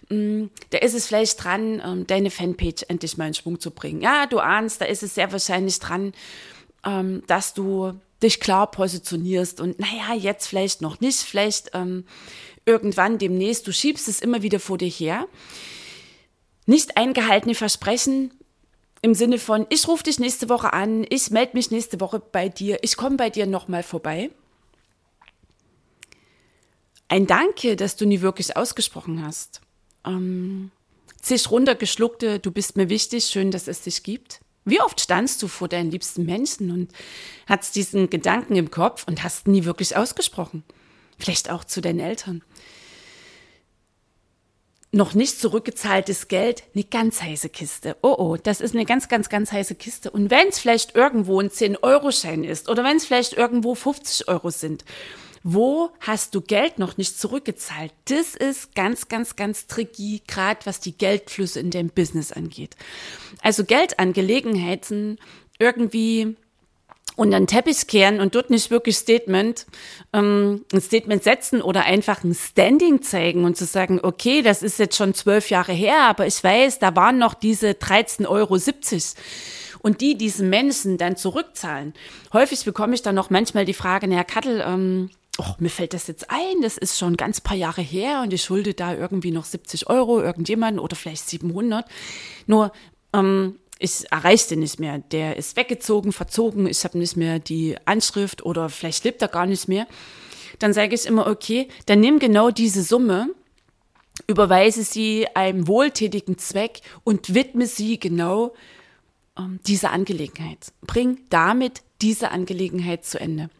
Mm, 0.08 0.44
da 0.70 0.78
ist 0.78 0.94
es 0.94 1.06
vielleicht 1.06 1.44
dran, 1.44 1.82
ähm, 1.84 2.06
deine 2.06 2.30
Fanpage 2.30 2.84
endlich 2.88 3.18
mal 3.18 3.26
in 3.26 3.34
Schwung 3.34 3.60
zu 3.60 3.70
bringen. 3.70 4.00
Ja, 4.00 4.24
du 4.24 4.38
ahnst, 4.38 4.80
da 4.80 4.86
ist 4.86 5.02
es 5.02 5.14
sehr 5.14 5.30
wahrscheinlich 5.32 5.78
dran, 5.78 6.14
ähm, 6.86 7.22
dass 7.26 7.52
du 7.52 7.92
dich 8.22 8.40
klar 8.40 8.70
positionierst 8.70 9.60
und 9.60 9.78
naja, 9.78 10.14
jetzt 10.14 10.46
vielleicht 10.46 10.80
noch 10.80 11.00
nicht, 11.00 11.18
vielleicht 11.18 11.72
ähm, 11.74 12.04
irgendwann 12.64 13.18
demnächst, 13.18 13.66
du 13.66 13.72
schiebst 13.72 14.08
es 14.08 14.20
immer 14.20 14.42
wieder 14.42 14.60
vor 14.60 14.78
dir 14.78 14.88
her. 14.88 15.26
Nicht 16.66 16.96
eingehaltene 16.96 17.54
Versprechen 17.54 18.32
im 19.00 19.14
Sinne 19.14 19.38
von, 19.38 19.66
ich 19.68 19.88
rufe 19.88 20.04
dich 20.04 20.20
nächste 20.20 20.48
Woche 20.48 20.72
an, 20.72 21.04
ich 21.08 21.30
melde 21.30 21.56
mich 21.56 21.72
nächste 21.72 22.00
Woche 22.00 22.20
bei 22.20 22.48
dir, 22.48 22.78
ich 22.82 22.96
komme 22.96 23.16
bei 23.16 23.30
dir 23.30 23.46
nochmal 23.46 23.82
vorbei. 23.82 24.30
Ein 27.08 27.26
Danke, 27.26 27.74
dass 27.76 27.96
du 27.96 28.06
nie 28.06 28.20
wirklich 28.20 28.56
ausgesprochen 28.56 29.24
hast. 29.26 29.60
Ähm, 30.06 30.70
zig 31.20 31.50
runtergeschluckte, 31.50 32.38
du 32.38 32.52
bist 32.52 32.76
mir 32.76 32.88
wichtig, 32.88 33.24
schön, 33.24 33.50
dass 33.50 33.66
es 33.66 33.82
dich 33.82 34.04
gibt. 34.04 34.40
Wie 34.64 34.80
oft 34.80 35.00
standst 35.00 35.42
du 35.42 35.48
vor 35.48 35.66
deinen 35.66 35.90
liebsten 35.90 36.24
Menschen 36.24 36.70
und 36.70 36.92
hattest 37.48 37.74
diesen 37.74 38.08
Gedanken 38.08 38.54
im 38.54 38.70
Kopf 38.70 39.04
und 39.08 39.24
hast 39.24 39.48
nie 39.48 39.64
wirklich 39.64 39.96
ausgesprochen? 39.96 40.62
Vielleicht 41.18 41.50
auch 41.50 41.64
zu 41.64 41.80
deinen 41.80 41.98
Eltern 41.98 42.42
noch 44.92 45.14
nicht 45.14 45.40
zurückgezahltes 45.40 46.28
Geld, 46.28 46.64
eine 46.74 46.84
ganz 46.84 47.22
heiße 47.22 47.48
Kiste. 47.48 47.96
Oh 48.02 48.14
oh, 48.18 48.36
das 48.36 48.60
ist 48.60 48.74
eine 48.74 48.84
ganz, 48.84 49.08
ganz, 49.08 49.30
ganz 49.30 49.50
heiße 49.50 49.74
Kiste. 49.74 50.10
Und 50.10 50.30
wenn 50.30 50.48
es 50.48 50.58
vielleicht 50.58 50.94
irgendwo 50.94 51.40
ein 51.40 51.48
10-Euro-Schein 51.48 52.44
ist 52.44 52.68
oder 52.68 52.84
wenn 52.84 52.98
es 52.98 53.06
vielleicht 53.06 53.32
irgendwo 53.32 53.74
50 53.74 54.28
Euro 54.28 54.50
sind, 54.50 54.84
wo 55.42 55.90
hast 56.00 56.34
du 56.34 56.42
Geld 56.42 56.78
noch 56.78 56.98
nicht 56.98 57.18
zurückgezahlt? 57.18 57.92
Das 58.04 58.34
ist 58.34 58.74
ganz, 58.74 59.08
ganz, 59.08 59.34
ganz 59.34 59.66
tricky, 59.66 60.22
gerade 60.26 60.60
was 60.64 60.78
die 60.78 60.96
Geldflüsse 60.96 61.58
in 61.58 61.70
deinem 61.70 61.90
Business 61.90 62.30
angeht. 62.30 62.76
Also 63.40 63.64
Geldangelegenheiten 63.64 65.18
irgendwie 65.58 66.36
und 67.16 67.30
dann 67.30 67.46
Teppich 67.46 67.86
kehren 67.86 68.20
und 68.20 68.34
dort 68.34 68.50
nicht 68.50 68.70
wirklich 68.70 68.96
Statement, 68.96 69.66
ähm, 70.12 70.64
ein 70.72 70.80
Statement 70.80 71.22
setzen 71.22 71.60
oder 71.60 71.84
einfach 71.84 72.24
ein 72.24 72.34
Standing 72.34 73.02
zeigen 73.02 73.44
und 73.44 73.56
zu 73.56 73.64
sagen, 73.64 74.00
okay, 74.02 74.42
das 74.42 74.62
ist 74.62 74.78
jetzt 74.78 74.96
schon 74.96 75.14
zwölf 75.14 75.50
Jahre 75.50 75.72
her, 75.72 76.02
aber 76.04 76.26
ich 76.26 76.42
weiß, 76.42 76.78
da 76.78 76.96
waren 76.96 77.18
noch 77.18 77.34
diese 77.34 77.70
13,70 77.70 78.28
Euro. 78.28 78.58
Und 79.82 80.00
die 80.00 80.16
diesen 80.16 80.48
Menschen 80.48 80.96
dann 80.96 81.16
zurückzahlen. 81.16 81.92
Häufig 82.32 82.64
bekomme 82.64 82.94
ich 82.94 83.02
dann 83.02 83.16
noch 83.16 83.30
manchmal 83.30 83.64
die 83.64 83.74
Frage, 83.74 84.06
na 84.06 84.14
Herr 84.14 84.24
Kattel, 84.24 84.62
ähm, 84.64 85.10
oh, 85.38 85.54
mir 85.58 85.70
fällt 85.70 85.92
das 85.92 86.06
jetzt 86.06 86.30
ein, 86.30 86.62
das 86.62 86.78
ist 86.78 86.98
schon 86.98 87.16
ganz 87.16 87.40
paar 87.40 87.56
Jahre 87.56 87.82
her 87.82 88.20
und 88.22 88.32
ich 88.32 88.44
schulde 88.44 88.74
da 88.74 88.94
irgendwie 88.94 89.32
noch 89.32 89.44
70 89.44 89.88
Euro 89.88 90.20
irgendjemanden 90.20 90.78
oder 90.78 90.94
vielleicht 90.94 91.28
700. 91.28 91.84
Nur, 92.46 92.72
ähm, 93.12 93.58
ich 93.82 94.10
erreiche 94.10 94.50
den 94.50 94.60
nicht 94.60 94.80
mehr. 94.80 94.98
Der 94.98 95.36
ist 95.36 95.56
weggezogen, 95.56 96.12
verzogen, 96.12 96.66
ich 96.66 96.84
habe 96.84 96.98
nicht 96.98 97.16
mehr 97.16 97.38
die 97.38 97.76
Anschrift 97.84 98.44
oder 98.44 98.68
vielleicht 98.68 99.04
lebt 99.04 99.22
er 99.22 99.28
gar 99.28 99.46
nicht 99.46 99.68
mehr. 99.68 99.86
Dann 100.58 100.72
sage 100.72 100.94
ich 100.94 101.06
immer, 101.06 101.26
okay, 101.26 101.68
dann 101.86 102.00
nimm 102.00 102.18
genau 102.18 102.50
diese 102.50 102.82
Summe, 102.82 103.28
überweise 104.26 104.84
sie 104.84 105.26
einem 105.34 105.66
wohltätigen 105.66 106.38
Zweck 106.38 106.80
und 107.04 107.34
widme 107.34 107.66
sie 107.66 107.98
genau 107.98 108.54
ähm, 109.36 109.58
dieser 109.66 109.90
Angelegenheit. 109.90 110.72
Bring 110.82 111.18
damit 111.30 111.82
diese 112.00 112.30
Angelegenheit 112.30 113.04
zu 113.04 113.18
Ende. 113.18 113.50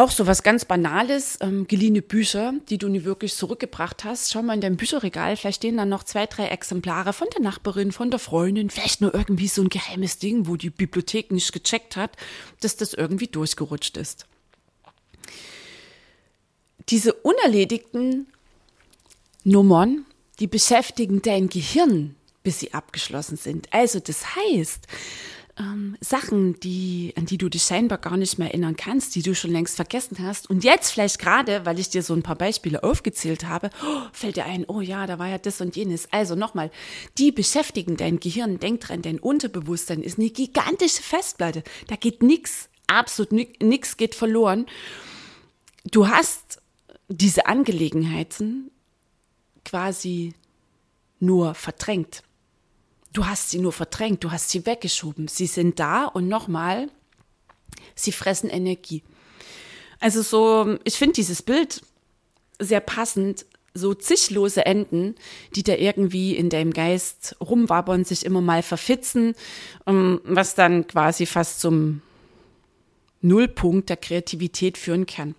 Auch 0.00 0.10
so 0.10 0.26
was 0.26 0.42
ganz 0.42 0.64
Banales, 0.64 1.36
ähm, 1.42 1.66
geliehene 1.66 2.00
Bücher, 2.00 2.54
die 2.70 2.78
du 2.78 2.88
nie 2.88 3.04
wirklich 3.04 3.34
zurückgebracht 3.34 4.02
hast. 4.02 4.32
Schau 4.32 4.40
mal 4.40 4.54
in 4.54 4.62
deinem 4.62 4.78
Bücherregal, 4.78 5.36
vielleicht 5.36 5.58
stehen 5.58 5.76
dann 5.76 5.90
noch 5.90 6.04
zwei, 6.04 6.24
drei 6.24 6.46
Exemplare 6.46 7.12
von 7.12 7.28
der 7.34 7.42
Nachbarin, 7.42 7.92
von 7.92 8.10
der 8.10 8.18
Freundin, 8.18 8.70
vielleicht 8.70 9.02
nur 9.02 9.14
irgendwie 9.14 9.46
so 9.46 9.60
ein 9.60 9.68
geheimes 9.68 10.16
Ding, 10.16 10.46
wo 10.46 10.56
die 10.56 10.70
Bibliothek 10.70 11.30
nicht 11.30 11.52
gecheckt 11.52 11.96
hat, 11.96 12.12
dass 12.60 12.78
das 12.78 12.94
irgendwie 12.94 13.26
durchgerutscht 13.26 13.98
ist. 13.98 14.24
Diese 16.88 17.12
unerledigten 17.12 18.26
Nummern, 19.44 20.06
die 20.38 20.46
beschäftigen 20.46 21.20
dein 21.20 21.50
Gehirn, 21.50 22.16
bis 22.42 22.60
sie 22.60 22.72
abgeschlossen 22.72 23.36
sind. 23.36 23.70
Also 23.70 24.00
das 24.00 24.34
heißt, 24.34 24.86
ähm, 25.60 25.96
Sachen, 26.00 26.58
die, 26.60 27.12
an 27.16 27.26
die 27.26 27.36
du 27.36 27.48
dich 27.48 27.62
scheinbar 27.64 27.98
gar 27.98 28.16
nicht 28.16 28.38
mehr 28.38 28.48
erinnern 28.48 28.76
kannst, 28.76 29.14
die 29.14 29.22
du 29.22 29.34
schon 29.34 29.52
längst 29.52 29.76
vergessen 29.76 30.18
hast. 30.20 30.48
Und 30.48 30.64
jetzt 30.64 30.90
vielleicht 30.90 31.18
gerade, 31.18 31.66
weil 31.66 31.78
ich 31.78 31.90
dir 31.90 32.02
so 32.02 32.14
ein 32.14 32.22
paar 32.22 32.36
Beispiele 32.36 32.82
aufgezählt 32.82 33.44
habe, 33.46 33.70
oh, 33.84 34.00
fällt 34.12 34.36
dir 34.36 34.46
ein, 34.46 34.64
oh 34.66 34.80
ja, 34.80 35.06
da 35.06 35.18
war 35.18 35.28
ja 35.28 35.38
das 35.38 35.60
und 35.60 35.76
jenes. 35.76 36.10
Also 36.12 36.34
nochmal, 36.34 36.70
die 37.18 37.30
beschäftigen 37.30 37.96
dein 37.96 38.20
Gehirn, 38.20 38.58
denk 38.58 38.80
dran, 38.80 39.02
dein 39.02 39.18
Unterbewusstsein 39.18 40.02
ist 40.02 40.18
eine 40.18 40.30
gigantische 40.30 41.02
Festplatte. 41.02 41.62
Da 41.88 41.96
geht 41.96 42.22
nichts, 42.22 42.70
absolut 42.86 43.32
nichts 43.62 43.96
geht 43.96 44.14
verloren. 44.14 44.66
Du 45.90 46.08
hast 46.08 46.62
diese 47.08 47.46
Angelegenheiten 47.46 48.70
quasi 49.64 50.34
nur 51.18 51.54
verdrängt. 51.54 52.22
Du 53.12 53.26
hast 53.26 53.50
sie 53.50 53.58
nur 53.58 53.72
verdrängt, 53.72 54.22
du 54.22 54.30
hast 54.30 54.50
sie 54.50 54.66
weggeschoben. 54.66 55.28
Sie 55.28 55.46
sind 55.46 55.80
da 55.80 56.04
und 56.04 56.28
nochmal, 56.28 56.88
sie 57.94 58.12
fressen 58.12 58.50
Energie. 58.50 59.02
Also 59.98 60.22
so, 60.22 60.78
ich 60.84 60.94
finde 60.94 61.14
dieses 61.14 61.42
Bild 61.42 61.82
sehr 62.58 62.80
passend. 62.80 63.46
So 63.72 63.94
zischlose 63.94 64.66
Enten, 64.66 65.14
die 65.54 65.62
da 65.62 65.74
irgendwie 65.74 66.34
in 66.34 66.50
deinem 66.50 66.72
Geist 66.72 67.36
rumwabbern, 67.40 68.04
sich 68.04 68.26
immer 68.26 68.40
mal 68.40 68.64
verfitzen, 68.64 69.36
ähm, 69.86 70.20
was 70.24 70.56
dann 70.56 70.88
quasi 70.88 71.24
fast 71.24 71.60
zum 71.60 72.02
Nullpunkt 73.20 73.88
der 73.88 73.96
Kreativität 73.96 74.76
führen 74.76 75.06
kann. 75.06 75.36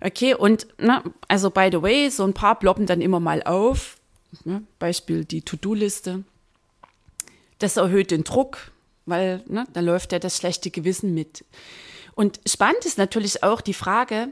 Okay, 0.00 0.34
und 0.34 0.68
na, 0.78 1.02
also 1.26 1.50
by 1.50 1.70
the 1.72 1.82
way, 1.82 2.08
so 2.08 2.22
ein 2.24 2.34
paar 2.34 2.56
ploppen 2.56 2.86
dann 2.86 3.00
immer 3.00 3.18
mal 3.18 3.42
auf. 3.42 3.96
Ne, 4.44 4.62
Beispiel 4.78 5.24
die 5.24 5.42
To-Do-Liste. 5.42 6.22
Das 7.64 7.78
erhöht 7.78 8.10
den 8.10 8.24
Druck, 8.24 8.72
weil 9.06 9.42
ne, 9.48 9.66
da 9.72 9.80
läuft 9.80 10.12
ja 10.12 10.18
das 10.18 10.36
schlechte 10.36 10.70
Gewissen 10.70 11.14
mit. 11.14 11.46
Und 12.14 12.38
spannend 12.46 12.84
ist 12.84 12.98
natürlich 12.98 13.42
auch 13.42 13.62
die 13.62 13.72
Frage, 13.72 14.28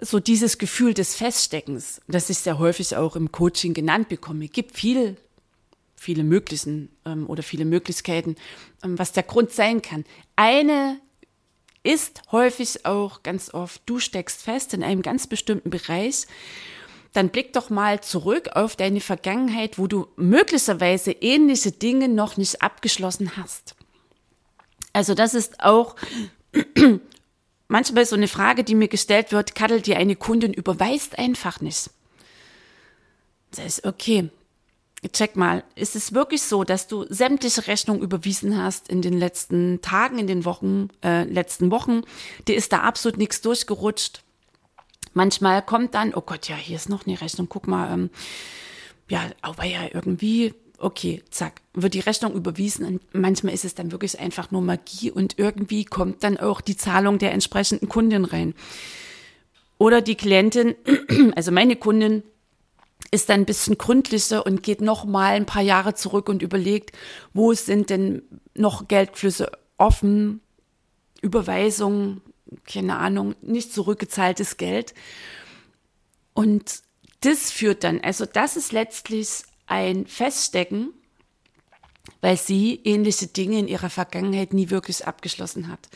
so 0.00 0.20
dieses 0.20 0.56
Gefühl 0.56 0.94
des 0.94 1.16
Feststeckens, 1.16 2.00
das 2.06 2.30
ich 2.30 2.38
sehr 2.38 2.60
häufig 2.60 2.94
auch 2.94 3.16
im 3.16 3.32
Coaching 3.32 3.74
genannt 3.74 4.08
bekomme, 4.08 4.46
gibt 4.46 4.76
viel, 4.76 5.16
viele 5.96 6.22
möglichen 6.22 6.90
ähm, 7.04 7.28
oder 7.28 7.42
viele 7.42 7.64
Möglichkeiten, 7.64 8.36
ähm, 8.84 8.96
was 9.00 9.10
der 9.10 9.24
Grund 9.24 9.50
sein 9.50 9.82
kann. 9.82 10.04
Eine 10.36 11.00
ist 11.82 12.22
häufig 12.30 12.86
auch 12.86 13.24
ganz 13.24 13.52
oft, 13.52 13.82
du 13.86 13.98
steckst 13.98 14.42
fest 14.42 14.74
in 14.74 14.84
einem 14.84 15.02
ganz 15.02 15.26
bestimmten 15.26 15.70
Bereich 15.70 16.28
dann 17.12 17.30
blick 17.30 17.52
doch 17.52 17.70
mal 17.70 18.00
zurück 18.00 18.50
auf 18.54 18.76
deine 18.76 19.00
Vergangenheit, 19.00 19.78
wo 19.78 19.86
du 19.86 20.06
möglicherweise 20.16 21.12
ähnliche 21.12 21.72
Dinge 21.72 22.08
noch 22.08 22.36
nicht 22.36 22.62
abgeschlossen 22.62 23.36
hast. 23.36 23.74
Also 24.92 25.14
das 25.14 25.34
ist 25.34 25.60
auch 25.60 25.96
manchmal 27.68 28.06
so 28.06 28.16
eine 28.16 28.28
Frage, 28.28 28.64
die 28.64 28.74
mir 28.74 28.88
gestellt 28.88 29.32
wird, 29.32 29.54
Kaddel, 29.54 29.80
dir 29.80 29.96
eine 29.96 30.16
Kundin 30.16 30.52
überweist 30.52 31.18
einfach 31.18 31.60
nicht. 31.60 31.90
Das 33.52 33.64
ist 33.64 33.84
okay. 33.84 34.30
Check 35.12 35.34
mal, 35.34 35.64
ist 35.76 35.96
es 35.96 36.12
wirklich 36.12 36.42
so, 36.42 36.62
dass 36.62 36.86
du 36.86 37.06
sämtliche 37.08 37.66
Rechnungen 37.66 38.02
überwiesen 38.02 38.62
hast 38.62 38.88
in 38.88 39.00
den 39.00 39.18
letzten 39.18 39.80
Tagen, 39.80 40.18
in 40.18 40.26
den 40.26 40.44
Wochen, 40.44 40.88
äh, 41.02 41.24
letzten 41.24 41.70
Wochen? 41.70 42.02
Dir 42.46 42.54
ist 42.54 42.72
da 42.72 42.80
absolut 42.80 43.16
nichts 43.16 43.40
durchgerutscht. 43.40 44.22
Manchmal 45.12 45.62
kommt 45.62 45.94
dann, 45.94 46.14
oh 46.14 46.20
Gott, 46.20 46.48
ja, 46.48 46.56
hier 46.56 46.76
ist 46.76 46.88
noch 46.88 47.06
eine 47.06 47.20
Rechnung, 47.20 47.48
guck 47.48 47.66
mal, 47.66 47.92
ähm, 47.92 48.10
ja, 49.08 49.24
aber 49.42 49.64
ja, 49.64 49.80
irgendwie, 49.92 50.54
okay, 50.78 51.22
zack, 51.30 51.60
wird 51.74 51.94
die 51.94 52.00
Rechnung 52.00 52.34
überwiesen 52.34 52.86
und 52.86 53.14
manchmal 53.14 53.52
ist 53.52 53.64
es 53.64 53.74
dann 53.74 53.92
wirklich 53.92 54.20
einfach 54.20 54.50
nur 54.50 54.62
Magie 54.62 55.10
und 55.10 55.38
irgendwie 55.38 55.84
kommt 55.84 56.22
dann 56.22 56.36
auch 56.38 56.60
die 56.60 56.76
Zahlung 56.76 57.18
der 57.18 57.32
entsprechenden 57.32 57.88
Kundin 57.88 58.24
rein. 58.24 58.54
Oder 59.78 60.00
die 60.00 60.14
Klientin, 60.14 60.74
also 61.34 61.50
meine 61.50 61.76
Kundin, 61.76 62.22
ist 63.10 63.28
dann 63.28 63.40
ein 63.40 63.46
bisschen 63.46 63.78
gründlicher 63.78 64.46
und 64.46 64.62
geht 64.62 64.80
noch 64.80 65.04
mal 65.04 65.34
ein 65.34 65.46
paar 65.46 65.62
Jahre 65.62 65.94
zurück 65.94 66.28
und 66.28 66.42
überlegt, 66.42 66.96
wo 67.32 67.52
sind 67.52 67.90
denn 67.90 68.22
noch 68.54 68.86
Geldflüsse 68.86 69.50
offen, 69.78 70.40
Überweisungen, 71.20 72.20
keine 72.66 72.96
Ahnung, 72.96 73.34
nicht 73.42 73.72
zurückgezahltes 73.72 74.56
Geld. 74.56 74.94
Und 76.34 76.82
das 77.20 77.50
führt 77.50 77.84
dann, 77.84 78.00
also 78.00 78.24
das 78.26 78.56
ist 78.56 78.72
letztlich 78.72 79.42
ein 79.66 80.06
Feststecken, 80.06 80.92
weil 82.20 82.36
sie 82.36 82.80
ähnliche 82.84 83.26
Dinge 83.26 83.58
in 83.58 83.68
ihrer 83.68 83.90
Vergangenheit 83.90 84.52
nie 84.52 84.70
wirklich 84.70 85.06
abgeschlossen 85.06 85.68
hat. 85.68 85.88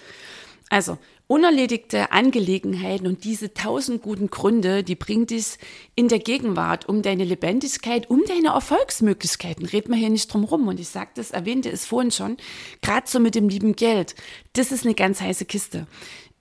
Also 0.71 0.99
unerledigte 1.27 2.13
Angelegenheiten 2.13 3.07
und 3.07 3.25
diese 3.25 3.55
tausend 3.55 4.03
guten 4.03 4.29
Gründe, 4.29 4.83
die 4.83 4.95
bringt 4.95 5.31
dich 5.31 5.59
in 5.95 6.09
der 6.09 6.19
Gegenwart 6.19 6.87
um 6.89 7.01
deine 7.01 7.25
Lebendigkeit, 7.25 8.11
um 8.11 8.23
deine 8.27 8.49
Erfolgsmöglichkeiten. 8.49 9.67
Red 9.67 9.89
man 9.89 9.99
hier 9.99 10.11
nicht 10.11 10.33
drum 10.33 10.45
rum. 10.45 10.69
Und 10.69 10.79
ich 10.79 10.89
sagte 10.89 11.21
es, 11.21 11.31
erwähnte 11.31 11.71
es 11.71 11.87
vorhin 11.87 12.11
schon, 12.11 12.37
gerade 12.83 13.09
so 13.09 13.21
mit 13.21 13.35
dem 13.35 13.49
lieben 13.49 13.75
Geld. 13.75 14.15
Das 14.53 14.71
ist 14.71 14.85
eine 14.85 14.95
ganz 14.95 15.21
heiße 15.21 15.47
Kiste 15.47 15.87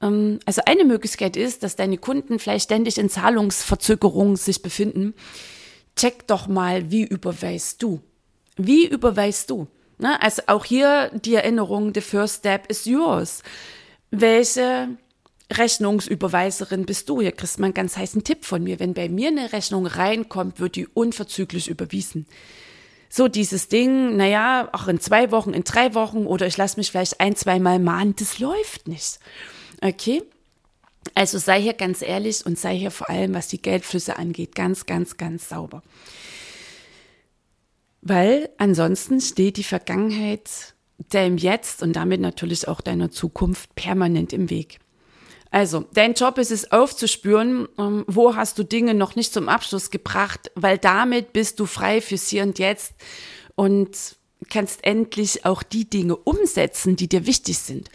also 0.04 0.62
eine 0.66 0.84
Möglichkeit 0.84 1.38
ist, 1.38 1.64
dass 1.64 1.76
deine 1.76 1.98
Kunden 1.98 2.40
vielleicht 2.40 2.66
ständig 2.66 2.98
in 2.98 3.10
Zahlungsverzögerung 3.10 4.36
sich 4.36 4.62
befinden. 4.62 5.14
Check 5.96 6.28
doch 6.28 6.48
mal, 6.48 6.92
wie 6.92 7.04
überweist 7.04 7.82
du? 7.82 8.02
Wie 8.58 8.86
überweist 8.86 9.50
du? 9.50 9.68
Ne? 10.00 10.22
Also 10.22 10.42
auch 10.48 10.66
hier 10.66 11.12
die 11.14 11.36
Erinnerung, 11.36 11.94
the 11.94 12.02
first 12.02 12.40
step 12.40 12.70
is 12.70 12.86
yours. 12.86 13.44
Welche 14.12 14.90
Rechnungsüberweiserin 15.52 16.86
bist 16.86 17.10
du? 17.10 17.22
Hier 17.22 17.32
kriegst 17.32 17.58
du 17.58 17.62
mal 17.62 17.68
einen 17.68 17.74
ganz 17.74 17.96
heißen 17.96 18.24
Tipp 18.24 18.44
von 18.44 18.64
mir. 18.64 18.80
Wenn 18.80 18.94
bei 18.94 19.08
mir 19.10 19.30
eine 19.30 19.54
Rechnung 19.54 19.86
reinkommt, 19.86 20.60
wird 20.60 20.76
die 20.76 20.88
unverzüglich 20.88 21.70
überwiesen. 21.70 22.26
So 23.10 23.28
dieses 23.28 23.68
Ding, 23.68 24.18
naja, 24.18 24.70
auch 24.74 24.88
in 24.88 25.00
zwei 25.00 25.30
Wochen, 25.32 25.54
in 25.54 25.64
drei 25.64 25.94
Wochen 25.94 26.26
oder 26.26 26.48
ich 26.48 26.58
lasse 26.58 26.78
mich 26.78 26.92
vielleicht 26.92 27.20
ein, 27.20 27.36
zweimal 27.36 27.78
mahnen, 27.78 28.16
das 28.18 28.40
läuft 28.40 28.88
nicht. 28.88 29.20
Okay? 29.84 30.24
Also 31.14 31.38
sei 31.38 31.62
hier 31.62 31.74
ganz 31.74 32.02
ehrlich 32.02 32.46
und 32.46 32.58
sei 32.58 32.78
hier 32.78 32.92
vor 32.92 33.10
allem, 33.10 33.34
was 33.34 33.50
die 33.50 33.62
Geldflüsse 33.62 34.18
angeht, 34.18 34.56
ganz, 34.56 34.86
ganz, 34.86 35.18
ganz 35.18 35.50
sauber. 35.50 35.84
Weil 38.02 38.50
ansonsten 38.58 39.20
steht 39.20 39.58
die 39.58 39.64
Vergangenheit 39.64 40.74
deinem 41.10 41.38
Jetzt 41.38 41.84
und 41.84 41.94
damit 41.94 42.22
natürlich 42.22 42.68
auch 42.68 42.80
deiner 42.80 43.12
Zukunft 43.12 43.76
permanent 43.76 44.32
im 44.32 44.50
Weg. 44.50 44.80
Also, 45.52 45.86
dein 45.94 46.14
Job 46.14 46.40
ist 46.40 46.52
es 46.52 46.72
aufzuspüren, 46.72 47.68
ähm, 47.78 48.06
wo 48.08 48.36
hast 48.36 48.58
du 48.58 48.64
Dinge 48.64 48.96
noch 48.96 49.16
nicht 49.16 49.34
zum 49.34 49.50
Abschluss 49.50 49.92
gebracht, 49.92 50.52
weil 50.56 50.80
damit 50.80 51.32
bist 51.32 51.60
du 51.60 51.68
frei 51.68 52.02
fürs 52.02 52.28
Hier 52.30 52.44
und 52.44 52.58
Jetzt 52.58 52.94
und 53.56 54.16
kannst 54.50 54.84
endlich 54.84 55.46
auch 55.46 55.62
die 55.62 55.88
Dinge 55.88 56.16
umsetzen, 56.16 56.96
die 56.96 57.08
dir 57.08 57.28
wichtig 57.28 57.60
sind. 57.60 57.90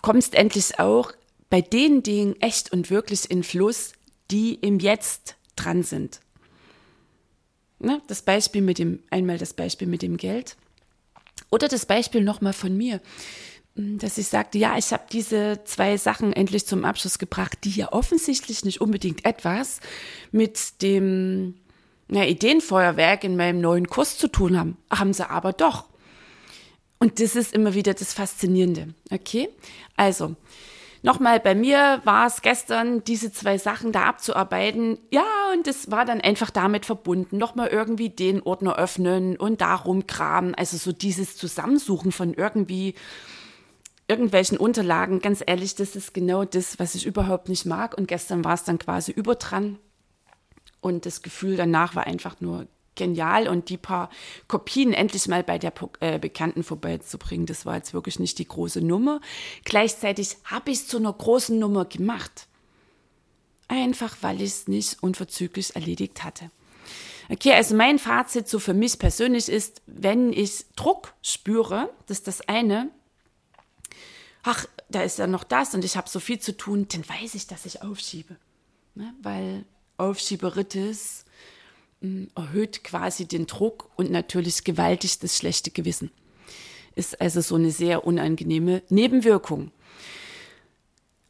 Mm, 0.00 0.02
kommst 0.02 0.34
endlich 0.34 0.78
auch 0.78 1.12
bei 1.50 1.60
den 1.60 2.02
Dingen 2.02 2.40
echt 2.40 2.72
und 2.72 2.90
wirklich 2.90 3.30
in 3.30 3.42
Fluss, 3.42 3.92
die 4.30 4.54
im 4.54 4.78
Jetzt 4.78 5.36
dran 5.56 5.82
sind. 5.82 6.20
Ne? 7.78 8.02
Das 8.06 8.22
Beispiel 8.22 8.62
mit 8.62 8.78
dem, 8.78 9.00
einmal 9.10 9.38
das 9.38 9.54
Beispiel 9.54 9.88
mit 9.88 10.02
dem 10.02 10.16
Geld. 10.16 10.56
Oder 11.50 11.68
das 11.68 11.86
Beispiel 11.86 12.22
nochmal 12.22 12.52
von 12.52 12.76
mir, 12.76 13.00
hm, 13.76 13.98
dass 13.98 14.18
ich 14.18 14.28
sagte, 14.28 14.58
ja, 14.58 14.76
ich 14.76 14.92
habe 14.92 15.04
diese 15.10 15.60
zwei 15.64 15.96
Sachen 15.96 16.32
endlich 16.32 16.66
zum 16.66 16.84
Abschluss 16.84 17.18
gebracht, 17.18 17.58
die 17.64 17.70
ja 17.70 17.92
offensichtlich 17.92 18.64
nicht 18.64 18.80
unbedingt 18.80 19.24
etwas 19.24 19.80
mit 20.32 20.82
dem 20.82 21.54
ja, 22.10 22.24
Ideenfeuerwerk 22.24 23.24
in 23.24 23.36
meinem 23.36 23.60
neuen 23.60 23.88
Kurs 23.88 24.18
zu 24.18 24.28
tun 24.28 24.58
haben. 24.58 24.76
Haben 24.90 25.12
sie 25.12 25.28
aber 25.28 25.52
doch. 25.52 25.84
Und 26.98 27.20
das 27.20 27.36
ist 27.36 27.54
immer 27.54 27.74
wieder 27.74 27.94
das 27.94 28.12
Faszinierende. 28.12 28.94
Okay? 29.10 29.48
Also, 29.96 30.36
Nochmal, 31.02 31.38
bei 31.38 31.54
mir 31.54 32.00
war 32.04 32.26
es 32.26 32.42
gestern, 32.42 33.04
diese 33.04 33.30
zwei 33.30 33.56
Sachen 33.56 33.92
da 33.92 34.06
abzuarbeiten. 34.06 34.98
Ja, 35.10 35.24
und 35.52 35.68
es 35.68 35.90
war 35.90 36.04
dann 36.04 36.20
einfach 36.20 36.50
damit 36.50 36.86
verbunden. 36.86 37.38
Nochmal 37.38 37.68
irgendwie 37.68 38.10
den 38.10 38.42
Ordner 38.42 38.76
öffnen 38.76 39.36
und 39.36 39.60
darum 39.60 40.08
kramen. 40.08 40.56
Also 40.56 40.76
so 40.76 40.90
dieses 40.90 41.36
Zusammensuchen 41.36 42.10
von 42.10 42.34
irgendwie 42.34 42.94
irgendwelchen 44.08 44.58
Unterlagen. 44.58 45.20
Ganz 45.20 45.42
ehrlich, 45.46 45.76
das 45.76 45.94
ist 45.94 46.14
genau 46.14 46.44
das, 46.44 46.80
was 46.80 46.96
ich 46.96 47.06
überhaupt 47.06 47.48
nicht 47.48 47.64
mag. 47.64 47.96
Und 47.96 48.08
gestern 48.08 48.44
war 48.44 48.54
es 48.54 48.64
dann 48.64 48.80
quasi 48.80 49.12
überdran. 49.12 49.78
Und 50.80 51.06
das 51.06 51.22
Gefühl 51.22 51.56
danach 51.56 51.94
war 51.94 52.08
einfach 52.08 52.40
nur 52.40 52.66
genial 52.98 53.48
und 53.48 53.70
die 53.70 53.78
paar 53.78 54.10
Kopien 54.48 54.92
endlich 54.92 55.26
mal 55.28 55.42
bei 55.42 55.58
der 55.58 55.72
äh, 56.00 56.18
Bekannten 56.18 56.62
vorbeizubringen, 56.62 57.46
das 57.46 57.64
war 57.64 57.76
jetzt 57.76 57.94
wirklich 57.94 58.18
nicht 58.18 58.38
die 58.38 58.46
große 58.46 58.82
Nummer. 58.82 59.22
Gleichzeitig 59.64 60.36
habe 60.44 60.70
ich 60.70 60.80
es 60.80 60.88
zu 60.88 60.98
einer 60.98 61.12
großen 61.12 61.58
Nummer 61.58 61.86
gemacht. 61.86 62.46
Einfach 63.68 64.16
weil 64.20 64.42
ich 64.42 64.50
es 64.50 64.68
nicht 64.68 65.02
unverzüglich 65.02 65.74
erledigt 65.74 66.24
hatte. 66.24 66.50
Okay, 67.30 67.52
also 67.52 67.74
mein 67.74 67.98
Fazit 67.98 68.48
so 68.48 68.58
für 68.58 68.74
mich 68.74 68.98
persönlich 68.98 69.48
ist, 69.48 69.82
wenn 69.86 70.32
ich 70.32 70.64
Druck 70.76 71.14
spüre, 71.22 71.90
das 72.06 72.18
ist 72.18 72.26
das 72.26 72.48
eine, 72.48 72.90
ach, 74.42 74.66
da 74.88 75.02
ist 75.02 75.18
ja 75.18 75.26
noch 75.26 75.44
das 75.44 75.74
und 75.74 75.84
ich 75.84 75.96
habe 75.96 76.08
so 76.08 76.20
viel 76.20 76.38
zu 76.38 76.56
tun, 76.56 76.86
dann 76.90 77.06
weiß 77.06 77.34
ich, 77.34 77.46
dass 77.46 77.66
ich 77.66 77.82
aufschiebe. 77.82 78.36
Ne? 78.94 79.14
Weil 79.20 79.66
Aufschieberitis 79.98 81.26
erhöht 82.34 82.84
quasi 82.84 83.26
den 83.26 83.46
Druck 83.46 83.90
und 83.96 84.10
natürlich 84.10 84.64
gewaltig 84.64 85.18
das 85.18 85.36
schlechte 85.36 85.70
Gewissen. 85.70 86.10
Ist 86.94 87.20
also 87.20 87.40
so 87.40 87.56
eine 87.56 87.70
sehr 87.70 88.06
unangenehme 88.06 88.82
Nebenwirkung. 88.88 89.72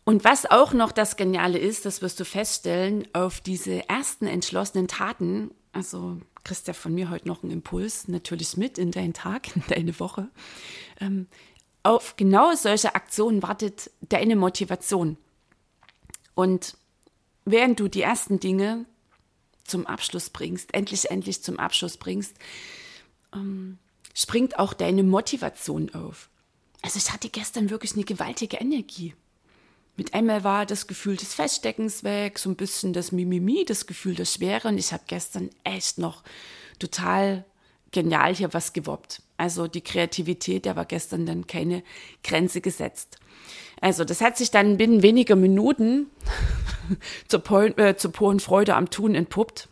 Und 0.05 0.25
was 0.25 0.47
auch 0.47 0.73
noch 0.73 0.93
das 0.93 1.17
Geniale 1.17 1.59
ist, 1.59 1.85
das 1.85 2.01
wirst 2.01 2.19
du 2.19 2.25
feststellen, 2.25 3.07
auf 3.13 3.41
diese 3.41 3.89
ersten 3.89 4.27
entschlossenen 4.27 4.89
Taten, 4.89 5.51
also 5.73 6.19
kriegst 6.45 6.67
ja 6.67 6.73
von 6.73 6.95
mir 6.95 7.11
heute 7.11 7.29
noch 7.29 7.43
einen 7.43 7.53
Impuls 7.53 8.09
natürlich 8.09 8.57
mit 8.57 8.79
in 8.79 8.91
deinen 8.91 9.13
Tag, 9.13 9.55
in 9.55 9.63
deine 9.69 10.01
Woche, 10.01 10.29
ähm, 11.01 11.27
auf 11.83 12.17
genau 12.17 12.55
solche 12.55 12.95
Aktionen 12.95 13.43
wartet 13.43 13.91
deine 14.01 14.37
Motivation. 14.37 15.19
Und 16.35 16.77
während 17.45 17.81
du 17.81 17.89
die 17.89 18.03
ersten 18.03 18.41
Dinge 18.41 18.87
zum 19.69 19.87
Abschluss 19.87 20.31
bringst, 20.31 20.75
endlich, 20.75 21.11
endlich 21.11 21.43
zum 21.43 21.59
Abschluss 21.59 21.97
bringst, 21.97 22.35
ähm, 23.35 23.79
springt 24.15 24.59
auch 24.59 24.73
deine 24.73 25.03
Motivation 25.03 25.95
auf. 25.95 26.29
Also 26.83 26.99
ich 26.99 27.13
hatte 27.13 27.29
gestern 27.29 27.71
wirklich 27.71 27.95
eine 27.95 28.05
gewaltige 28.05 28.57
Energie. 28.59 29.15
Mit 29.97 30.15
einmal 30.15 30.45
war 30.45 30.65
das 30.65 30.87
Gefühl 30.87 31.17
des 31.17 31.35
Feststeckens 31.35 32.05
weg, 32.05 32.39
so 32.39 32.49
ein 32.49 32.57
bisschen 32.57 32.93
das 32.93 33.11
Mimimi, 33.11 33.65
das 33.65 33.87
Gefühl 33.87 34.15
der 34.15 34.27
Schwere. 34.27 34.69
Und 34.69 34.79
ich 34.79 34.93
habe 34.93 35.03
gestern 35.09 35.51
echt 35.65 35.99
noch 35.99 36.23
total 36.79 37.45
genial 37.91 38.35
hier 38.35 38.55
was 38.55 38.73
gewoppt. 38.73 39.23
Also 39.37 39.67
die 39.67 39.81
Kreativität, 39.81 40.65
der 40.67 40.77
war 40.77 40.85
gestern 40.85 41.27
dann 41.27 41.47
keine 41.47 41.83
Grenze 42.23 42.61
gesetzt. 42.61 43.19
Also 43.81 44.05
das 44.05 44.21
hat 44.21 44.37
sich 44.37 44.51
dann 44.51 44.77
binnen 44.77 45.03
weniger 45.03 45.37
Minuten 45.37 46.07
zur, 47.29 47.41
Pol 47.41 47.75
äh, 47.77 47.97
zur 47.97 48.13
puren 48.13 48.41
Freude 48.41 48.75
am 48.75 48.91
Tun 48.91 49.15
entpuppt. 49.15 49.69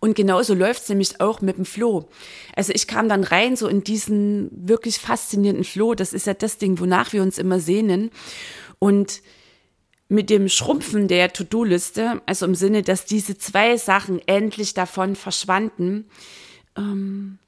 Und 0.00 0.14
genauso 0.14 0.54
läuft 0.54 0.82
es 0.82 0.88
nämlich 0.88 1.20
auch 1.20 1.40
mit 1.40 1.56
dem 1.56 1.64
Floh. 1.64 2.08
Also 2.54 2.72
ich 2.74 2.86
kam 2.86 3.08
dann 3.08 3.24
rein 3.24 3.56
so 3.56 3.66
in 3.66 3.82
diesen 3.82 4.50
wirklich 4.52 4.98
faszinierenden 4.98 5.64
Floh. 5.64 5.94
Das 5.94 6.12
ist 6.12 6.26
ja 6.26 6.34
das 6.34 6.58
Ding, 6.58 6.78
wonach 6.78 7.12
wir 7.12 7.22
uns 7.22 7.38
immer 7.38 7.60
sehnen. 7.60 8.10
Und 8.78 9.22
mit 10.08 10.30
dem 10.30 10.48
Schrumpfen 10.48 11.08
der 11.08 11.32
To-Do-Liste, 11.32 12.20
also 12.26 12.46
im 12.46 12.54
Sinne, 12.54 12.82
dass 12.82 13.06
diese 13.06 13.38
zwei 13.38 13.76
Sachen 13.76 14.20
endlich 14.26 14.74
davon 14.74 15.16
verschwanden, 15.16 16.06
ähm, 16.76 17.38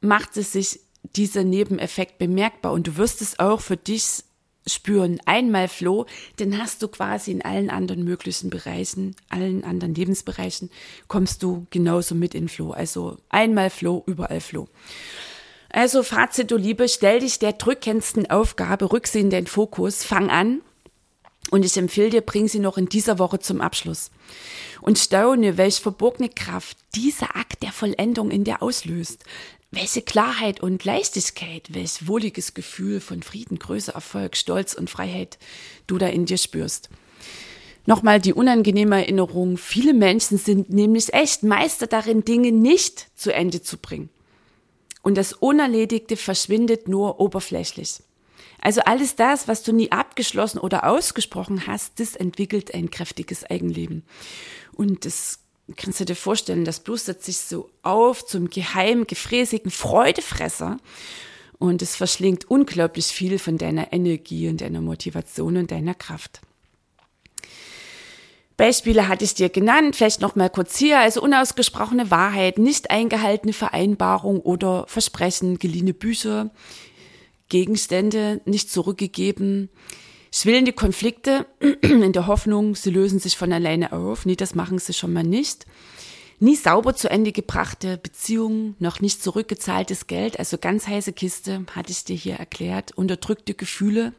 macht 0.00 0.36
es 0.36 0.52
sich 0.52 0.80
dieser 1.14 1.44
Nebeneffekt 1.44 2.18
bemerkbar. 2.18 2.72
Und 2.72 2.88
du 2.88 2.96
wirst 2.96 3.22
es 3.22 3.38
auch 3.38 3.60
für 3.60 3.76
dich 3.76 4.24
spüren. 4.66 5.20
Einmal 5.24 5.68
Floh, 5.68 6.06
dann 6.36 6.58
hast 6.58 6.82
du 6.82 6.88
quasi 6.88 7.30
in 7.30 7.42
allen 7.42 7.70
anderen 7.70 8.04
möglichen 8.04 8.50
Bereichen, 8.50 9.14
allen 9.28 9.64
anderen 9.64 9.94
Lebensbereichen, 9.94 10.70
kommst 11.08 11.42
du 11.42 11.66
genauso 11.70 12.14
mit 12.14 12.34
in 12.34 12.48
Floh. 12.48 12.72
Also 12.72 13.18
einmal 13.28 13.70
Floh, 13.70 14.02
überall 14.06 14.40
Floh. 14.40 14.68
Also 15.70 16.02
Fazit, 16.02 16.50
du 16.50 16.56
Liebe, 16.56 16.88
stell 16.88 17.20
dich 17.20 17.38
der 17.38 17.52
drückendsten 17.52 18.30
Aufgabe, 18.30 18.92
rück 18.92 19.06
sie 19.06 19.20
in 19.20 19.30
den 19.30 19.46
Fokus, 19.46 20.04
fang 20.04 20.30
an. 20.30 20.62
Und 21.50 21.64
ich 21.64 21.76
empfehle 21.76 22.10
dir, 22.10 22.22
bring 22.22 22.48
sie 22.48 22.58
noch 22.58 22.76
in 22.76 22.88
dieser 22.88 23.20
Woche 23.20 23.38
zum 23.38 23.60
Abschluss. 23.60 24.10
Und 24.80 24.98
staune, 24.98 25.56
welch 25.56 25.80
verborgene 25.80 26.28
Kraft 26.28 26.76
dieser 26.94 27.36
Akt 27.36 27.62
der 27.62 27.70
Vollendung 27.70 28.30
in 28.30 28.42
dir 28.42 28.62
auslöst 28.62 29.24
welche 29.76 30.00
Klarheit 30.00 30.60
und 30.60 30.84
Leichtigkeit, 30.84 31.68
welch 31.70 32.08
wohliges 32.08 32.54
Gefühl 32.54 33.00
von 33.00 33.22
Frieden, 33.22 33.58
Größe, 33.58 33.92
Erfolg, 33.92 34.36
Stolz 34.36 34.72
und 34.72 34.88
Freiheit 34.88 35.38
du 35.86 35.98
da 35.98 36.06
in 36.08 36.24
dir 36.24 36.38
spürst. 36.38 36.88
Nochmal 37.84 38.20
die 38.20 38.32
unangenehme 38.32 38.96
Erinnerung, 38.96 39.58
viele 39.58 39.92
Menschen 39.92 40.38
sind 40.38 40.70
nämlich 40.70 41.12
echt 41.12 41.42
Meister 41.42 41.86
darin, 41.86 42.24
Dinge 42.24 42.52
nicht 42.52 43.06
zu 43.16 43.32
Ende 43.32 43.62
zu 43.62 43.76
bringen. 43.76 44.08
Und 45.02 45.16
das 45.16 45.34
Unerledigte 45.34 46.16
verschwindet 46.16 46.88
nur 46.88 47.20
oberflächlich. 47.20 48.02
Also 48.60 48.80
alles 48.80 49.14
das, 49.14 49.46
was 49.46 49.62
du 49.62 49.72
nie 49.72 49.92
abgeschlossen 49.92 50.58
oder 50.58 50.88
ausgesprochen 50.88 51.66
hast, 51.66 52.00
das 52.00 52.16
entwickelt 52.16 52.74
ein 52.74 52.90
kräftiges 52.90 53.44
Eigenleben. 53.44 54.04
Und 54.72 55.04
das 55.04 55.38
kannst 55.74 55.98
du 56.00 56.04
dir 56.04 56.14
vorstellen, 56.14 56.64
das 56.64 56.80
blustert 56.80 57.22
sich 57.22 57.38
so 57.38 57.70
auf 57.82 58.24
zum 58.24 58.50
geheimen, 58.50 59.06
gefräßigen 59.06 59.70
Freudefresser 59.70 60.78
und 61.58 61.82
es 61.82 61.96
verschlingt 61.96 62.48
unglaublich 62.50 63.06
viel 63.06 63.38
von 63.38 63.58
deiner 63.58 63.92
Energie 63.92 64.48
und 64.48 64.60
deiner 64.60 64.80
Motivation 64.80 65.56
und 65.56 65.70
deiner 65.70 65.94
Kraft. 65.94 66.40
Beispiele 68.56 69.08
hatte 69.08 69.24
ich 69.24 69.34
dir 69.34 69.50
genannt, 69.50 69.96
vielleicht 69.96 70.22
noch 70.22 70.34
mal 70.34 70.48
kurz 70.48 70.78
hier, 70.78 70.98
also 70.98 71.20
unausgesprochene 71.20 72.10
Wahrheit, 72.10 72.56
nicht 72.56 72.90
eingehaltene 72.90 73.52
Vereinbarung 73.52 74.40
oder 74.40 74.86
Versprechen, 74.86 75.58
geliehene 75.58 75.92
Bücher, 75.92 76.50
Gegenstände 77.48 78.40
nicht 78.46 78.70
zurückgegeben. 78.70 79.68
Schwillende 80.38 80.74
Konflikte 80.74 81.46
in 81.80 82.12
der 82.12 82.26
Hoffnung, 82.26 82.74
sie 82.74 82.90
lösen 82.90 83.18
sich 83.18 83.38
von 83.38 83.54
alleine 83.54 83.92
auf. 83.92 84.26
Nee, 84.26 84.36
das 84.36 84.54
machen 84.54 84.78
sie 84.78 84.92
schon 84.92 85.14
mal 85.14 85.22
nicht. 85.22 85.64
Nie 86.40 86.56
sauber 86.56 86.94
zu 86.94 87.08
Ende 87.08 87.32
gebrachte 87.32 87.96
Beziehungen, 87.96 88.76
noch 88.78 89.00
nicht 89.00 89.22
zurückgezahltes 89.22 90.08
Geld, 90.08 90.38
also 90.38 90.58
ganz 90.58 90.86
heiße 90.86 91.14
Kiste, 91.14 91.64
hatte 91.74 91.90
ich 91.90 92.04
dir 92.04 92.16
hier 92.16 92.34
erklärt, 92.34 92.92
unterdrückte 92.92 93.54
Gefühle. 93.54 94.12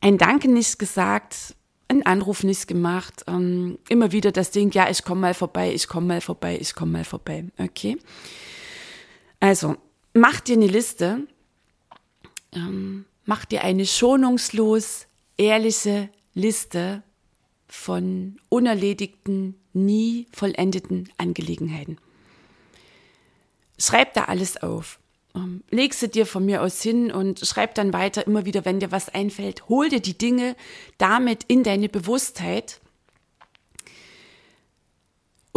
Ein 0.00 0.16
Danke 0.16 0.50
nicht 0.50 0.78
gesagt, 0.78 1.54
ein 1.88 2.06
Anruf 2.06 2.42
nicht 2.42 2.66
gemacht, 2.66 3.24
ähm, 3.26 3.78
immer 3.90 4.12
wieder 4.12 4.32
das 4.32 4.50
Ding, 4.50 4.70
ja, 4.72 4.88
ich 4.88 5.04
komme 5.04 5.20
mal 5.20 5.34
vorbei, 5.34 5.74
ich 5.74 5.88
komme 5.88 6.06
mal 6.06 6.20
vorbei, 6.22 6.56
ich 6.58 6.74
komme 6.74 6.92
mal 6.92 7.04
vorbei. 7.04 7.44
Okay. 7.58 7.98
Also, 9.40 9.76
mach 10.14 10.40
dir 10.40 10.56
eine 10.56 10.68
Liste, 10.68 11.26
ähm, 12.54 13.04
mach 13.28 13.44
dir 13.44 13.62
eine 13.62 13.84
schonungslos 13.84 15.06
ehrliche 15.36 16.08
Liste 16.32 17.02
von 17.66 18.40
unerledigten, 18.48 19.54
nie 19.74 20.26
vollendeten 20.32 21.10
Angelegenheiten. 21.18 21.98
Schreib 23.78 24.14
da 24.14 24.24
alles 24.24 24.56
auf. 24.62 24.98
Ähm, 25.34 25.62
leg 25.70 25.92
sie 25.92 26.08
dir 26.08 26.24
von 26.24 26.46
mir 26.46 26.62
aus 26.62 26.80
hin 26.80 27.12
und 27.12 27.40
schreib 27.40 27.74
dann 27.74 27.92
weiter 27.92 28.26
immer 28.26 28.46
wieder, 28.46 28.64
wenn 28.64 28.80
dir 28.80 28.92
was 28.92 29.10
einfällt. 29.10 29.68
Hol 29.68 29.90
dir 29.90 30.00
die 30.00 30.16
Dinge 30.16 30.56
damit 30.96 31.44
in 31.48 31.62
deine 31.62 31.90
Bewusstheit 31.90 32.80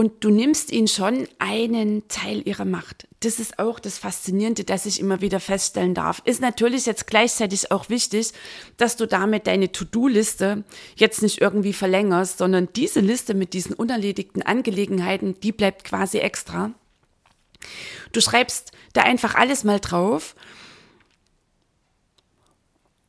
und 0.01 0.23
du 0.23 0.31
nimmst 0.31 0.71
ihnen 0.71 0.87
schon 0.87 1.27
einen 1.37 2.07
Teil 2.07 2.41
ihrer 2.47 2.65
Macht. 2.65 3.07
Das 3.19 3.39
ist 3.39 3.59
auch 3.59 3.77
das 3.79 3.99
Faszinierende, 3.99 4.63
das 4.63 4.87
ich 4.87 4.99
immer 4.99 5.21
wieder 5.21 5.39
feststellen 5.39 5.93
darf. 5.93 6.23
Ist 6.25 6.41
natürlich 6.41 6.87
jetzt 6.87 7.05
gleichzeitig 7.05 7.71
auch 7.71 7.87
wichtig, 7.89 8.31
dass 8.77 8.97
du 8.97 9.05
damit 9.05 9.45
deine 9.45 9.71
To-Do-Liste 9.71 10.63
jetzt 10.95 11.21
nicht 11.21 11.39
irgendwie 11.39 11.73
verlängerst, 11.73 12.39
sondern 12.39 12.69
diese 12.75 12.99
Liste 12.99 13.35
mit 13.35 13.53
diesen 13.53 13.75
unerledigten 13.75 14.41
Angelegenheiten, 14.41 15.39
die 15.39 15.51
bleibt 15.51 15.83
quasi 15.83 16.17
extra. 16.17 16.71
Du 18.11 18.21
schreibst 18.21 18.71
da 18.93 19.03
einfach 19.03 19.35
alles 19.35 19.63
mal 19.63 19.79
drauf 19.79 20.35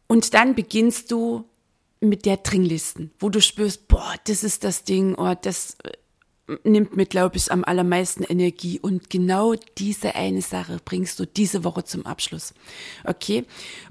und 0.09 0.35
dann 0.35 0.55
beginnst 0.55 1.11
du 1.11 1.49
mit 2.01 2.27
der 2.27 2.37
Dringlisten, 2.37 3.13
wo 3.19 3.31
du 3.31 3.41
spürst, 3.41 3.89
boah, 3.89 4.15
das 4.27 4.45
ist 4.45 4.63
das 4.63 4.85
Ding, 4.85 5.15
oh, 5.15 5.35
das 5.41 5.79
nimmt 6.65 6.97
mir, 6.97 7.07
glaube 7.07 7.37
ich, 7.37 7.51
am 7.51 7.65
allermeisten 7.65 8.25
Energie. 8.25 8.81
Und 8.81 9.11
genau 9.11 9.55
diese 9.79 10.15
eine 10.15 10.43
Sache 10.43 10.81
bringst 10.85 11.19
du 11.19 11.27
diese 11.27 11.65
Woche 11.65 11.85
zum 11.85 12.07
Abschluss. 12.07 12.55
Okay? 13.05 13.45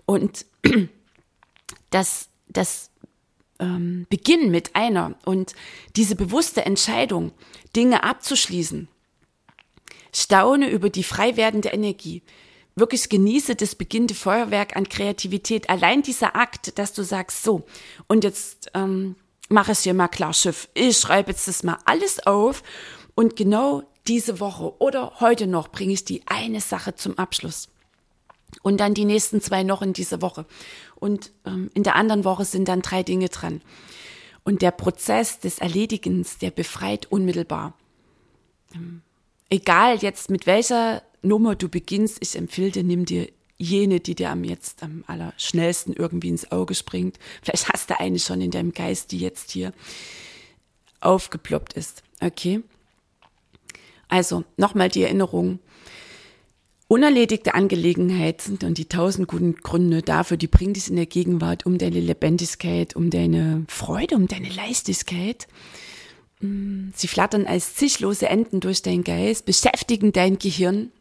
Und 0.06 0.45
das, 1.89 2.30
das 2.47 2.91
ähm, 3.60 4.08
Beginn 4.10 4.52
mit 4.52 4.76
einer 4.76 5.15
und 5.24 5.54
diese 5.95 6.15
bewusste 6.15 6.65
Entscheidung, 6.65 7.32
Dinge 7.76 8.04
abzuschließen, 8.04 8.89
staune 10.13 10.69
über 10.69 10.89
die 10.89 11.04
frei 11.04 11.38
werdende 11.38 11.69
Energie. 11.69 12.24
Wirklich 12.76 13.10
genieße 13.10 13.56
das 13.56 13.76
beginnende 13.76 14.13
Feuerwerk 14.13 14.76
an 14.76 14.88
Kreativität. 14.88 15.69
Allein 15.69 16.02
dieser 16.02 16.36
Akt, 16.36 16.78
dass 16.80 16.93
du 16.93 17.04
sagst, 17.04 17.43
so, 17.43 17.65
und 18.08 18.24
jetzt 18.24 18.71
ähm, 18.74 19.15
mache 19.51 19.73
es 19.73 19.83
hier 19.83 19.93
mal 19.93 20.07
klar 20.07 20.33
Schiff. 20.33 20.69
Ich 20.73 20.97
schreibe 20.97 21.31
jetzt 21.31 21.47
das 21.47 21.63
mal 21.63 21.77
alles 21.85 22.25
auf 22.25 22.63
und 23.15 23.35
genau 23.35 23.83
diese 24.07 24.39
Woche 24.39 24.73
oder 24.81 25.19
heute 25.19 25.45
noch 25.45 25.67
bringe 25.67 25.93
ich 25.93 26.05
die 26.05 26.23
eine 26.25 26.61
Sache 26.61 26.95
zum 26.95 27.17
Abschluss. 27.17 27.69
Und 28.63 28.79
dann 28.79 28.93
die 28.93 29.05
nächsten 29.05 29.39
zwei 29.39 29.63
noch 29.63 29.81
in 29.81 29.93
dieser 29.93 30.21
Woche. 30.21 30.45
Und 30.95 31.31
ähm, 31.45 31.69
in 31.73 31.83
der 31.83 31.95
anderen 31.95 32.25
Woche 32.25 32.43
sind 32.43 32.67
dann 32.67 32.81
drei 32.81 33.01
Dinge 33.01 33.29
dran. 33.29 33.61
Und 34.43 34.61
der 34.61 34.71
Prozess 34.71 35.39
des 35.39 35.59
Erledigens, 35.59 36.37
der 36.37 36.51
befreit 36.51 37.09
unmittelbar. 37.11 37.73
Ähm, 38.73 39.01
egal 39.49 39.97
jetzt 39.99 40.29
mit 40.29 40.47
welcher 40.47 41.01
Nummer 41.21 41.55
du 41.55 41.69
beginnst, 41.69 42.17
ich 42.19 42.35
empfehle 42.35 42.71
dir, 42.71 42.83
nimm 42.83 43.05
dir 43.05 43.29
jene, 43.62 44.00
die 44.00 44.15
dir 44.15 44.32
am 44.32 44.43
jetzt 44.43 44.84
am 44.84 45.04
allerschnellsten 45.08 45.93
irgendwie 45.93 46.30
ins 46.30 46.52
Auge 46.52 46.76
springt. 46.76 47.19
Vielleicht 47.43 47.69
hast 47.69 47.89
du 47.89 48.00
eine 48.00 48.19
schon 48.19 48.41
in 48.41 48.52
deinem 48.52 48.74
Geist, 48.74 49.12
die 49.12 49.19
jetzt 49.19 49.52
hier 49.52 49.71
aufgeploppt 51.00 51.74
ist. 51.74 52.04
Okay? 52.21 52.62
Also 54.08 54.43
nochmal 54.58 54.89
die 54.89 55.04
Erinnerung. 55.04 55.60
Unerledigte 56.88 57.54
Angelegenheiten 57.54 58.60
und 58.63 58.78
die 58.78 58.89
tausend 58.89 59.30
guten 59.30 59.56
Gründe 59.56 60.02
dafür, 60.02 60.36
die 60.36 60.47
bringen 60.47 60.74
dich 60.74 60.89
in 60.89 60.97
der 60.97 61.06
Gegenwart 61.06 61.65
um 61.65 61.78
deine 61.78 62.02
Lebendigkeit, 62.02 62.97
um 62.97 63.10
deine 63.10 63.63
Freude, 63.69 64.15
um 64.15 64.28
deine 64.28 64.50
Leichtigkeit. 64.50 65.47
Mm, 66.41 66.89
sie 66.93 67.08
flattern 67.08 67.45
als 67.45 67.76
zischlose 67.76 68.28
Enden 68.28 68.60
durch 68.60 68.82
dein 68.82 69.06
Geist, 69.06 69.45
beschäftigen 69.45 70.12
dein 70.12 70.38
Gehirn 70.38 70.91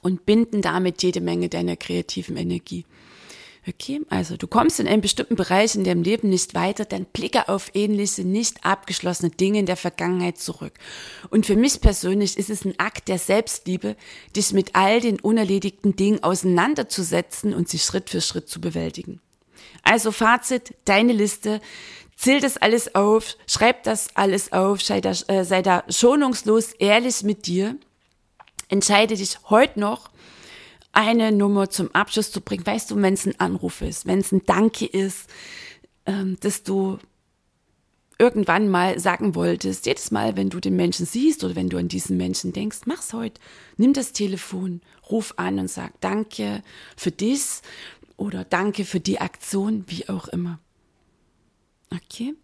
und 0.00 0.26
binden 0.26 0.62
damit 0.62 1.02
jede 1.02 1.20
Menge 1.20 1.48
deiner 1.48 1.76
kreativen 1.76 2.36
Energie. 2.36 2.84
Okay, 3.68 4.00
also 4.10 4.36
du 4.36 4.48
kommst 4.48 4.80
in 4.80 4.88
einem 4.88 5.02
bestimmten 5.02 5.36
Bereich 5.36 5.76
in 5.76 5.84
deinem 5.84 6.02
Leben 6.02 6.28
nicht 6.28 6.52
weiter, 6.54 6.84
dann 6.84 7.04
blicke 7.04 7.48
auf 7.48 7.70
ähnliche, 7.74 8.24
nicht 8.24 8.64
abgeschlossene 8.64 9.30
Dinge 9.30 9.60
in 9.60 9.66
der 9.66 9.76
Vergangenheit 9.76 10.38
zurück. 10.38 10.72
Und 11.30 11.46
für 11.46 11.54
mich 11.54 11.80
persönlich 11.80 12.36
ist 12.36 12.50
es 12.50 12.64
ein 12.64 12.74
Akt 12.80 13.06
der 13.06 13.20
Selbstliebe, 13.20 13.94
dich 14.34 14.52
mit 14.52 14.74
all 14.74 15.00
den 15.00 15.20
unerledigten 15.20 15.94
Dingen 15.94 16.24
auseinanderzusetzen 16.24 17.54
und 17.54 17.68
sie 17.68 17.78
Schritt 17.78 18.10
für 18.10 18.20
Schritt 18.20 18.48
zu 18.48 18.60
bewältigen. 18.60 19.20
Also 19.84 20.10
Fazit, 20.10 20.74
deine 20.84 21.12
Liste, 21.12 21.60
zähl 22.16 22.40
das 22.40 22.56
alles 22.56 22.96
auf, 22.96 23.36
schreib 23.46 23.84
das 23.84 24.08
alles 24.16 24.52
auf, 24.52 24.82
sei 24.82 25.00
da, 25.00 25.12
äh, 25.28 25.44
sei 25.44 25.62
da 25.62 25.84
schonungslos 25.88 26.72
ehrlich 26.72 27.22
mit 27.22 27.46
dir 27.46 27.76
entscheide 28.72 29.16
dich 29.16 29.38
heute 29.50 29.78
noch, 29.78 30.10
eine 30.92 31.30
Nummer 31.30 31.70
zum 31.70 31.94
Abschluss 31.94 32.32
zu 32.32 32.40
bringen. 32.40 32.66
Weißt 32.66 32.90
du, 32.90 32.96
wenn 32.96 33.14
es 33.14 33.26
ein 33.26 33.38
Anruf 33.38 33.82
ist, 33.82 34.06
wenn 34.06 34.18
es 34.18 34.32
ein 34.32 34.44
Danke 34.46 34.86
ist, 34.86 35.28
ähm, 36.06 36.36
dass 36.40 36.62
du 36.62 36.98
irgendwann 38.18 38.68
mal 38.68 38.98
sagen 38.98 39.34
wolltest, 39.34 39.86
jedes 39.86 40.10
Mal, 40.10 40.36
wenn 40.36 40.50
du 40.50 40.60
den 40.60 40.76
Menschen 40.76 41.06
siehst 41.06 41.44
oder 41.44 41.54
wenn 41.54 41.68
du 41.68 41.76
an 41.76 41.88
diesen 41.88 42.16
Menschen 42.16 42.52
denkst, 42.52 42.80
mach's 42.86 43.12
heute. 43.12 43.40
Nimm 43.76 43.92
das 43.92 44.12
Telefon, 44.12 44.80
ruf 45.10 45.34
an 45.36 45.58
und 45.58 45.68
sag 45.68 46.00
Danke 46.00 46.62
für 46.96 47.10
dies 47.10 47.62
oder 48.16 48.44
Danke 48.44 48.84
für 48.84 49.00
die 49.00 49.20
Aktion, 49.20 49.84
wie 49.88 50.08
auch 50.08 50.28
immer. 50.28 50.60
Okay? 51.90 52.34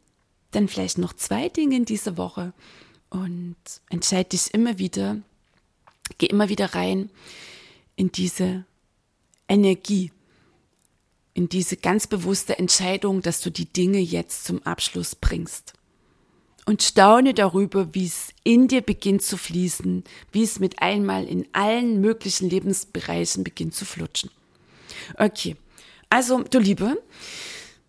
Dann 0.50 0.68
vielleicht 0.68 0.98
noch 0.98 1.12
zwei 1.12 1.48
Dinge 1.48 1.76
in 1.76 1.84
dieser 1.84 2.16
Woche 2.16 2.52
und 3.10 3.56
entscheide 3.88 4.30
dich 4.30 4.52
immer 4.52 4.78
wieder, 4.78 5.18
Geh 6.16 6.26
immer 6.26 6.48
wieder 6.48 6.74
rein 6.74 7.10
in 7.96 8.12
diese 8.12 8.64
Energie, 9.48 10.12
in 11.34 11.48
diese 11.48 11.76
ganz 11.76 12.06
bewusste 12.06 12.58
Entscheidung, 12.58 13.22
dass 13.22 13.40
du 13.40 13.50
die 13.50 13.66
Dinge 13.66 13.98
jetzt 13.98 14.44
zum 14.44 14.62
Abschluss 14.62 15.14
bringst. 15.14 15.74
Und 16.64 16.82
staune 16.82 17.32
darüber, 17.32 17.94
wie 17.94 18.04
es 18.04 18.28
in 18.44 18.68
dir 18.68 18.82
beginnt 18.82 19.22
zu 19.22 19.38
fließen, 19.38 20.04
wie 20.32 20.42
es 20.42 20.60
mit 20.60 20.82
einmal 20.82 21.24
in 21.24 21.46
allen 21.52 22.00
möglichen 22.00 22.50
Lebensbereichen 22.50 23.42
beginnt 23.42 23.74
zu 23.74 23.86
flutschen. 23.86 24.30
Okay, 25.16 25.56
also 26.10 26.42
du 26.42 26.58
Liebe, 26.58 27.02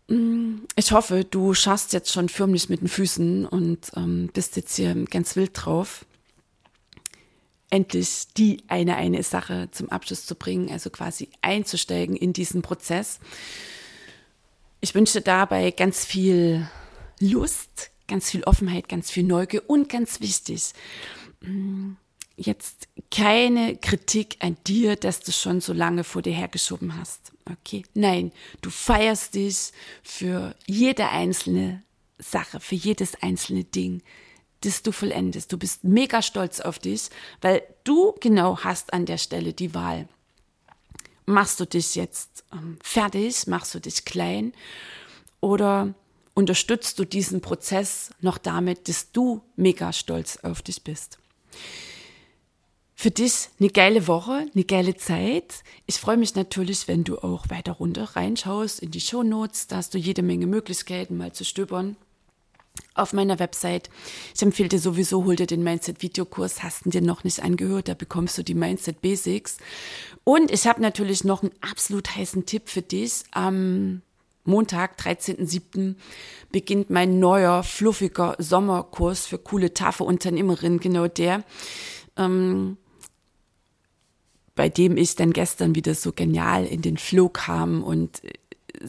mm, 0.07 0.59
ich 0.75 0.91
hoffe, 0.93 1.25
du 1.25 1.53
schaust 1.53 1.91
jetzt 1.91 2.11
schon 2.11 2.29
förmlich 2.29 2.69
mit 2.69 2.79
den 2.79 2.87
Füßen 2.87 3.45
und 3.45 3.91
ähm, 3.97 4.29
bist 4.33 4.55
jetzt 4.55 4.77
hier 4.77 4.95
ganz 5.05 5.35
wild 5.35 5.51
drauf 5.53 6.05
endlich 7.69 8.27
die 8.35 8.63
eine 8.67 8.95
eine 8.95 9.23
Sache 9.23 9.69
zum 9.71 9.89
Abschluss 9.89 10.25
zu 10.25 10.35
bringen, 10.35 10.69
also 10.71 10.89
quasi 10.89 11.29
einzusteigen 11.41 12.15
in 12.15 12.33
diesen 12.33 12.61
Prozess. 12.61 13.19
Ich 14.81 14.95
wünsche 14.95 15.21
dabei 15.21 15.71
ganz 15.71 16.05
viel 16.05 16.67
Lust, 17.19 17.91
ganz 18.07 18.31
viel 18.31 18.43
Offenheit, 18.43 18.89
ganz 18.89 19.11
viel 19.11 19.23
Neugier 19.23 19.69
und 19.69 19.89
ganz 19.89 20.21
wichtig, 20.21 20.71
mm, 21.41 21.91
jetzt 22.37 22.87
keine 23.11 23.75
Kritik 23.77 24.37
an 24.39 24.57
dir, 24.65 24.95
dass 24.95 25.19
du 25.19 25.31
schon 25.31 25.61
so 25.61 25.73
lange 25.73 26.03
vor 26.03 26.21
dir 26.21 26.33
hergeschoben 26.33 26.97
hast. 26.97 27.33
Okay? 27.45 27.83
Nein, 27.93 28.31
du 28.61 28.69
feierst 28.69 29.35
dich 29.35 29.71
für 30.01 30.55
jede 30.65 31.09
einzelne 31.09 31.83
Sache, 32.17 32.59
für 32.59 32.75
jedes 32.75 33.21
einzelne 33.21 33.65
Ding, 33.65 34.01
das 34.61 34.81
du 34.83 34.91
vollendest. 34.91 35.51
Du 35.51 35.57
bist 35.57 35.83
mega 35.83 36.21
stolz 36.21 36.59
auf 36.59 36.79
dich, 36.79 37.09
weil 37.41 37.63
du 37.83 38.13
genau 38.19 38.59
hast 38.59 38.93
an 38.93 39.05
der 39.05 39.17
Stelle 39.17 39.53
die 39.53 39.73
Wahl. 39.73 40.07
Machst 41.25 41.59
du 41.59 41.65
dich 41.65 41.95
jetzt 41.95 42.43
ähm, 42.51 42.77
fertig, 42.81 43.47
machst 43.47 43.75
du 43.75 43.79
dich 43.79 44.05
klein 44.05 44.53
oder 45.41 45.93
unterstützt 46.33 46.97
du 46.99 47.05
diesen 47.05 47.41
Prozess 47.41 48.09
noch 48.21 48.37
damit, 48.37 48.87
dass 48.87 49.11
du 49.11 49.41
mega 49.55 49.93
stolz 49.93 50.37
auf 50.37 50.61
dich 50.61 50.83
bist? 50.83 51.19
für 52.99 53.11
dich 53.11 53.47
eine 53.61 53.69
geile 53.69 54.07
Woche, 54.07 54.47
eine 54.53 54.65
geile 54.65 54.93
Zeit. 54.93 55.63
Ich 55.85 55.95
freue 55.95 56.17
mich 56.17 56.35
natürlich, 56.35 56.89
wenn 56.89 57.05
du 57.05 57.17
auch 57.19 57.49
weiter 57.49 57.71
runter 57.71 58.03
reinschaust 58.03 58.81
in 58.81 58.91
die 58.91 58.99
Shownotes. 58.99 59.67
Da 59.67 59.77
hast 59.77 59.93
du 59.93 59.97
jede 59.97 60.21
Menge 60.21 60.47
Möglichkeiten, 60.47 61.15
mal 61.15 61.31
zu 61.31 61.45
stöbern 61.45 61.95
auf 62.93 63.13
meiner 63.13 63.39
Website. 63.39 63.89
Ich 64.35 64.41
empfehle 64.41 64.69
dir 64.69 64.79
sowieso, 64.79 65.25
hol 65.25 65.35
dir 65.35 65.47
den 65.47 65.63
Mindset-Videokurs, 65.63 66.63
hast 66.63 66.85
du 66.85 66.89
dir 66.89 67.01
noch 67.01 67.23
nicht 67.23 67.41
angehört, 67.41 67.87
da 67.87 67.93
bekommst 67.93 68.37
du 68.37 68.43
die 68.43 68.55
Mindset 68.55 69.01
Basics. 69.01 69.57
Und 70.23 70.51
ich 70.51 70.67
habe 70.67 70.81
natürlich 70.81 71.23
noch 71.23 71.43
einen 71.43 71.51
absolut 71.61 72.15
heißen 72.15 72.45
Tipp 72.45 72.69
für 72.69 72.81
dich. 72.81 73.23
Am 73.31 74.01
Montag, 74.45 74.99
13.07. 74.99 75.95
beginnt 76.51 76.89
mein 76.89 77.19
neuer, 77.19 77.63
fluffiger 77.63 78.35
Sommerkurs 78.39 79.25
für 79.25 79.37
coole, 79.37 79.73
taffe 79.73 80.03
Unternehmerinnen, 80.03 80.79
genau 80.79 81.07
der. 81.07 81.43
Ähm, 82.17 82.77
bei 84.55 84.67
dem 84.67 84.97
ich 84.97 85.15
dann 85.15 85.31
gestern 85.31 85.73
wieder 85.73 85.95
so 85.95 86.11
genial 86.11 86.65
in 86.65 86.81
den 86.81 86.97
Flow 86.97 87.29
kam 87.29 87.81
und 87.81 88.21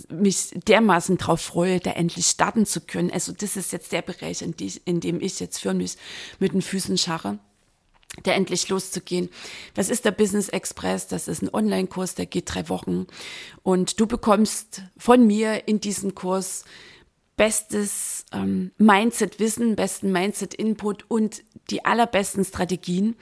mich 0.09 0.51
dermaßen 0.67 1.19
drauf 1.19 1.41
freue, 1.41 1.81
da 1.81 1.93
endlich 1.93 2.27
starten 2.27 2.67
zu 2.67 2.81
können. 2.81 3.11
Also 3.11 3.33
das 3.33 3.57
ist 3.57 3.73
jetzt 3.73 3.93
der 3.93 4.03
Bereich, 4.03 4.43
in, 4.43 4.57
die, 4.57 4.73
in 4.85 5.01
dem 5.01 5.21
ich 5.21 5.41
jetzt 5.41 5.59
für 5.59 5.75
mich 5.75 5.97
mit 6.39 6.53
den 6.53 6.63
Füßen 6.63 6.99
scharre 6.99 7.39
da 8.23 8.33
endlich 8.33 8.69
loszugehen. 8.69 9.31
Was 9.75 9.89
ist 9.89 10.05
der 10.05 10.11
Business 10.11 10.49
Express? 10.49 11.07
Das 11.07 11.29
ist 11.29 11.43
ein 11.43 11.55
Online-Kurs, 11.55 12.17
der 12.17 12.27
geht 12.27 12.53
drei 12.53 12.69
Wochen. 12.69 13.07
Und 13.63 14.01
du 14.01 14.07
bekommst 14.07 14.83
von 14.97 15.27
mir 15.27 15.69
in 15.69 15.81
diesem 15.81 16.15
Kurs 16.15 16.65
bestes 17.41 18.27
ähm, 18.33 18.71
Mindset-Wissen, 18.77 19.75
besten 19.75 20.13
Mindset-Input 20.13 21.07
und 21.09 21.43
die 21.71 21.87
allerbesten 21.87 22.45
Strategien, 22.45 23.17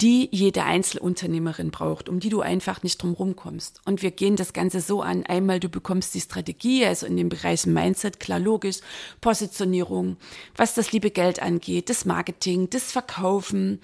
die 0.00 0.28
jede 0.30 0.62
Einzelunternehmerin 0.62 1.72
braucht, 1.72 2.08
um 2.08 2.20
die 2.20 2.28
du 2.28 2.42
einfach 2.42 2.84
nicht 2.84 3.02
drum 3.02 3.34
kommst. 3.34 3.80
Und 3.84 4.02
wir 4.02 4.12
gehen 4.12 4.36
das 4.36 4.52
Ganze 4.52 4.80
so 4.80 5.02
an. 5.02 5.26
Einmal, 5.26 5.58
du 5.58 5.68
bekommst 5.68 6.14
die 6.14 6.20
Strategie, 6.20 6.86
also 6.86 7.06
in 7.06 7.16
den 7.16 7.28
Bereichen 7.28 7.72
Mindset, 7.72 8.20
klar 8.20 8.38
logisch, 8.38 8.76
Positionierung, 9.20 10.16
was 10.54 10.74
das 10.74 10.92
liebe 10.92 11.10
Geld 11.10 11.42
angeht, 11.42 11.90
das 11.90 12.04
Marketing, 12.04 12.70
das 12.70 12.92
Verkaufen. 12.92 13.80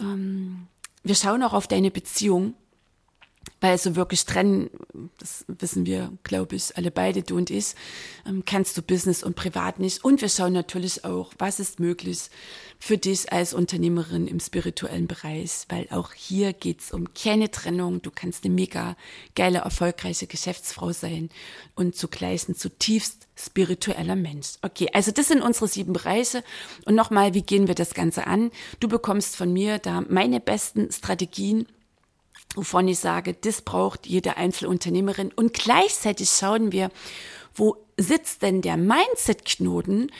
Ähm, 0.00 0.66
wir 1.04 1.14
schauen 1.14 1.44
auch 1.44 1.52
auf 1.52 1.68
deine 1.68 1.92
Beziehung 1.92 2.54
weil 3.60 3.78
so 3.78 3.96
wirklich 3.96 4.26
trennen, 4.26 4.70
das 5.18 5.44
wissen 5.48 5.86
wir, 5.86 6.12
glaube 6.22 6.56
ich, 6.56 6.76
alle 6.76 6.90
beide, 6.90 7.22
du 7.22 7.36
und 7.36 7.50
ich, 7.50 7.74
ähm, 8.26 8.44
kannst 8.44 8.76
du 8.76 8.82
Business 8.82 9.22
und 9.22 9.36
Privat 9.36 9.78
nicht. 9.78 10.04
Und 10.04 10.20
wir 10.20 10.28
schauen 10.28 10.52
natürlich 10.52 11.04
auch, 11.04 11.32
was 11.38 11.60
ist 11.60 11.80
möglich 11.80 12.30
für 12.78 12.98
dich 12.98 13.32
als 13.32 13.54
Unternehmerin 13.54 14.26
im 14.26 14.40
spirituellen 14.40 15.06
Bereich, 15.06 15.64
weil 15.68 15.86
auch 15.90 16.12
hier 16.12 16.52
geht 16.52 16.80
es 16.80 16.92
um 16.92 17.14
keine 17.14 17.50
Trennung. 17.50 18.02
Du 18.02 18.10
kannst 18.10 18.44
eine 18.44 18.52
mega 18.52 18.96
geile, 19.34 19.58
erfolgreiche 19.58 20.26
Geschäftsfrau 20.26 20.92
sein 20.92 21.30
und 21.74 21.96
zugleich 21.96 22.46
ein 22.48 22.54
zutiefst 22.54 23.26
spiritueller 23.36 24.16
Mensch. 24.16 24.54
Okay, 24.62 24.88
also 24.92 25.10
das 25.10 25.28
sind 25.28 25.42
unsere 25.42 25.68
sieben 25.68 25.92
Bereiche. 25.92 26.44
Und 26.84 26.94
nochmal, 26.94 27.34
wie 27.34 27.42
gehen 27.42 27.66
wir 27.66 27.74
das 27.74 27.94
Ganze 27.94 28.26
an? 28.26 28.50
Du 28.80 28.88
bekommst 28.88 29.36
von 29.36 29.52
mir 29.52 29.78
da 29.78 30.02
meine 30.08 30.40
besten 30.40 30.92
Strategien, 30.92 31.66
wovon 32.54 32.88
ich 32.88 32.98
sage, 32.98 33.34
das 33.34 33.62
braucht 33.62 34.06
jede 34.06 34.36
Einzelunternehmerin. 34.36 35.32
Und 35.34 35.52
gleichzeitig 35.54 36.30
schauen 36.30 36.72
wir, 36.72 36.90
wo 37.54 37.76
sitzt 37.96 38.42
denn 38.42 38.62
der 38.62 38.76
Mindset-Knoten, 38.76 40.10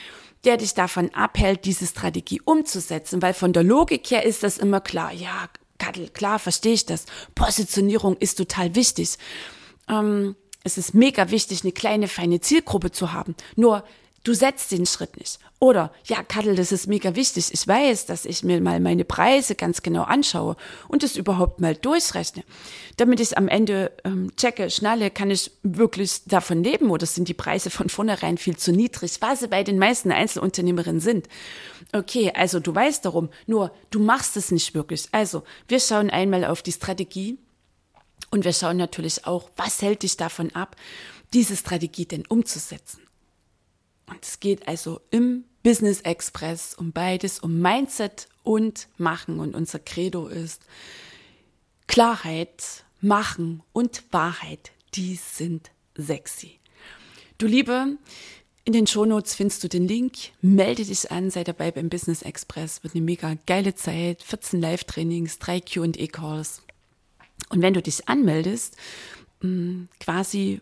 der 0.44 0.57
dich 0.57 0.75
davon 0.75 1.12
abhält, 1.14 1.64
diese 1.64 1.87
Strategie 1.87 2.40
umzusetzen. 2.44 3.23
Weil 3.23 3.35
von 3.35 3.53
der 3.53 3.62
Logik 3.62 4.11
her 4.11 4.25
ist 4.25 4.42
das 4.42 4.59
immer 4.59 4.81
klar. 4.81 5.12
Ja, 5.12 5.49
Kattel, 5.79 6.09
klar, 6.11 6.38
verstehe 6.38 6.75
ich 6.75 6.87
das. 6.87 7.07
Positionierung 7.35 8.16
ist 8.16 8.37
total 8.37 8.75
wichtig. 8.75 9.16
Ähm, 9.88 10.37
es 10.62 10.79
ist 10.79 10.94
mega 10.94 11.31
wichtig, 11.31 11.62
eine 11.62 11.73
kleine, 11.73 12.09
feine 12.09 12.40
Zielgruppe 12.40 12.90
zu 12.90 13.12
haben. 13.12 13.35
Nur 13.57 13.85
Du 14.25 14.33
setzt 14.33 14.73
den 14.73 14.87
Schritt 14.87 15.19
nicht. 15.19 15.39
Oder, 15.61 15.93
ja, 16.07 16.23
Kattel, 16.23 16.57
das 16.57 16.73
ist 16.73 16.87
mega 16.87 17.15
wichtig. 17.15 17.53
Ich 17.53 17.69
weiß, 17.69 18.07
dass 18.07 18.25
ich 18.25 18.43
mir 18.43 18.59
mal 18.63 18.81
meine 18.81 19.05
Preise 19.05 19.55
ganz 19.55 19.83
genau 19.83 20.03
anschaue 20.05 20.57
und 20.89 21.03
es 21.03 21.17
überhaupt 21.17 21.61
mal 21.61 21.77
durchrechne. 21.77 22.43
Damit 22.97 23.21
ich 23.21 23.37
am 23.37 23.49
Ende 23.49 23.93
ähm, 24.03 24.35
checke, 24.37 24.71
schnalle, 24.71 25.11
kann 25.11 25.31
ich 25.31 25.51
wirklich 25.63 26.25
davon 26.25 26.65
leben 26.65 26.91
oder 26.91 27.05
sind 27.05 27.29
die 27.29 27.35
Preise 27.35 27.69
von 27.69 27.91
vornherein 27.91 28.39
viel 28.39 28.57
zu 28.57 28.73
niedrig, 28.73 29.19
was 29.21 29.41
sie 29.41 29.49
bei 29.49 29.63
den 29.63 29.79
meisten 29.79 30.11
Einzelunternehmerinnen 30.11 31.03
sind. 31.03 31.29
Okay, 31.93 32.33
also 32.35 32.61
du 32.61 32.75
weißt 32.75 33.05
darum, 33.05 33.29
nur 33.47 33.75
du 33.91 34.01
machst 34.01 34.39
es 34.39 34.51
nicht 34.51 34.75
wirklich. 34.75 35.09
Also, 35.13 35.45
wir 35.69 35.81
schauen 35.81 36.09
einmal 36.09 36.47
auf 36.47 36.63
die 36.63 36.73
Strategie 36.73 37.39
und 38.31 38.47
wir 38.47 38.55
schauen 38.55 38.79
natürlich 38.79 39.27
auch, 39.27 39.51
was 39.57 39.83
hält 39.83 40.03
dich 40.03 40.17
davon 40.17 40.51
ab, 40.55 40.77
diese 41.35 41.57
Strategie 41.57 42.07
denn 42.07 42.25
umzusetzen. 42.27 43.05
Und 44.07 44.23
es 44.23 44.40
geht 44.40 44.69
also 44.69 45.01
im 45.11 45.45
Business 45.62 46.01
Express 46.03 46.75
um 46.75 46.93
beides, 46.93 47.38
um 47.38 47.61
Mindset 47.61 48.29
und 48.43 48.88
Machen. 48.99 49.40
Und 49.40 49.55
unser 49.55 49.79
Credo 49.79 50.29
ist 50.29 50.62
Klarheit, 51.87 52.85
Machen 53.01 53.62
und 53.73 54.03
Wahrheit. 54.11 54.73
Die 54.95 55.17
sind 55.17 55.71
sexy. 55.97 56.59
Du 57.38 57.47
Liebe, 57.47 57.99
in 58.64 58.73
den 58.73 58.87
Shownotes 58.87 59.35
findest 59.35 59.62
du 59.64 59.69
den 59.69 59.87
Link. 59.87 60.14
Melde 60.40 60.85
dich 60.85 61.11
an, 61.11 61.31
sei 61.31 61.45
dabei 61.45 61.71
beim 61.71 61.88
Business 61.88 62.23
Express. 62.23 62.83
Wird 62.83 62.95
eine 62.95 63.05
mega 63.05 63.37
geile 63.47 63.75
Zeit. 63.75 64.23
14 64.23 64.61
Live-Trainings, 64.61 65.38
drei 65.38 65.61
Q&A-Calls. 65.61 66.62
Und 67.51 67.62
wenn 67.62 67.75
du 67.75 67.83
dich 67.83 68.09
anmeldest, 68.09 68.77
mm, 69.43 69.85
quasi 70.01 70.61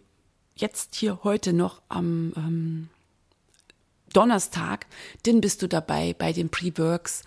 jetzt 0.56 0.96
hier 0.96 1.20
heute 1.22 1.52
noch 1.52 1.80
am 1.88 2.32
ähm, 2.36 2.88
Donnerstag, 4.12 4.86
dann 5.24 5.40
bist 5.40 5.62
du 5.62 5.68
dabei 5.68 6.14
bei 6.16 6.32
den 6.32 6.48
Pre-Works. 6.48 7.22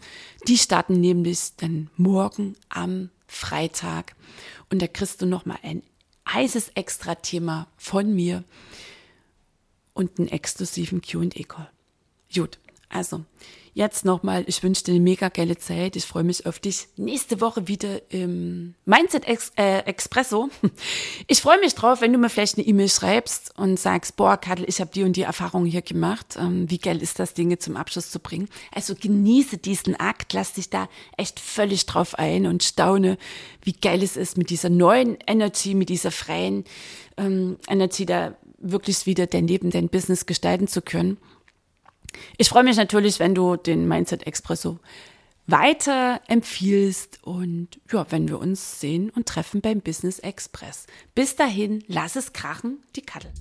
Die 0.48 0.58
starten 0.58 1.00
nämlich 1.00 1.56
dann 1.58 1.89
morgen 1.98 2.56
am 2.69 3.10
Freitag. 3.28 4.15
Und 4.69 4.82
da 4.82 4.88
kriegst 4.88 5.21
du 5.21 5.26
nochmal 5.26 5.60
ein 5.63 5.84
heißes 6.32 6.69
Extra-Thema 6.76 7.67
von 7.78 8.13
mir 8.13 8.43
und 9.93 10.19
einen 10.19 10.28
exklusiven 10.28 11.02
Q&A-Call. 11.02 11.69
Gut, 12.34 12.60
also 12.89 13.26
jetzt 13.76 14.06
nochmal, 14.06 14.45
ich 14.48 14.63
wünsche 14.63 14.86
dir 14.86 14.91
eine 14.91 15.02
mega 15.02 15.28
geile 15.28 15.58
Zeit. 15.58 15.98
Ich 15.98 16.06
freue 16.06 16.24
mich 16.24 16.45
auf 16.45 16.60
dich 16.60 16.88
nächste 16.95 17.41
Woche 17.41 17.67
wieder 17.67 18.02
im 18.10 18.74
Mindset 18.86 19.28
Ex 19.28 19.52
äh, 19.58 19.80
Expresso. 19.80 20.50
Ich 21.28 21.41
freue 21.41 21.60
mich 21.60 21.76
drauf, 21.76 22.02
wenn 22.02 22.13
du 22.13 22.19
mir 22.19 22.30
vielleicht 22.30 22.58
eine 22.58 22.65
E-Mail 22.65 22.88
schreibst 22.88 23.58
und 23.58 23.80
sagst, 23.80 24.15
boah, 24.15 24.38
Kadel, 24.38 24.65
ich 24.67 24.80
habe 24.80 24.91
die 24.93 25.04
und 25.04 25.17
die 25.17 25.24
Erfahrung 25.24 25.65
hier 25.65 25.82
gemacht. 25.82 26.38
Ähm, 26.39 26.69
wie 26.69 26.78
geil 26.78 27.02
ist 27.02 27.19
das, 27.19 27.34
Dinge 27.34 27.58
zum 27.58 27.76
Abschluss 27.76 28.12
zu 28.12 28.19
bringen? 28.19 28.48
Also 28.71 28.95
genieße 28.95 29.58
diesen 29.58 29.95
Akt, 29.95 30.34
lass 30.34 30.54
dich 30.54 30.69
da 30.69 30.88
echt 31.17 31.39
völlig 31.39 31.86
drauf 31.86 32.15
ein 32.15 32.45
und 32.45 32.63
staune, 32.63 33.17
wie 33.63 33.74
geil 33.74 34.02
es 34.04 34.15
ist 34.15 34.38
mit 34.38 34.50
dieser 34.50 34.69
neuen 34.69 35.17
Energy, 35.28 35.74
mit 35.74 35.89
dieser 35.89 36.12
freien 36.12 36.63
ähm, 37.17 37.58
Energy, 37.67 38.06
da 38.06 38.38
wirklich 38.58 39.06
wieder 39.06 39.28
dein 39.28 39.48
Leben, 39.48 39.69
dein 39.69 39.89
Business 39.89 40.26
gestalten 40.26 40.67
zu 40.67 40.82
können. 40.82 41.17
Ich 42.38 42.49
freue 42.49 42.63
mich 42.63 42.78
natürlich, 42.78 43.19
wenn 43.19 43.36
du 43.36 43.56
den 43.56 43.88
Mindset 43.88 44.25
Expresso 44.28 44.80
weiter 45.47 46.21
empfiehlst 46.28 47.19
und 47.23 47.69
ja, 47.91 48.06
wenn 48.10 48.28
wir 48.28 48.39
uns 48.39 48.80
sehen 48.80 49.10
und 49.12 49.28
treffen 49.28 49.62
beim 49.62 49.82
Business 49.82 50.19
Express. 50.19 50.88
Bis 51.13 51.36
dahin, 51.36 51.84
lass 51.88 52.15
es 52.15 52.34
krachen, 52.34 52.80
die 52.95 53.01
Kattel. 53.01 53.32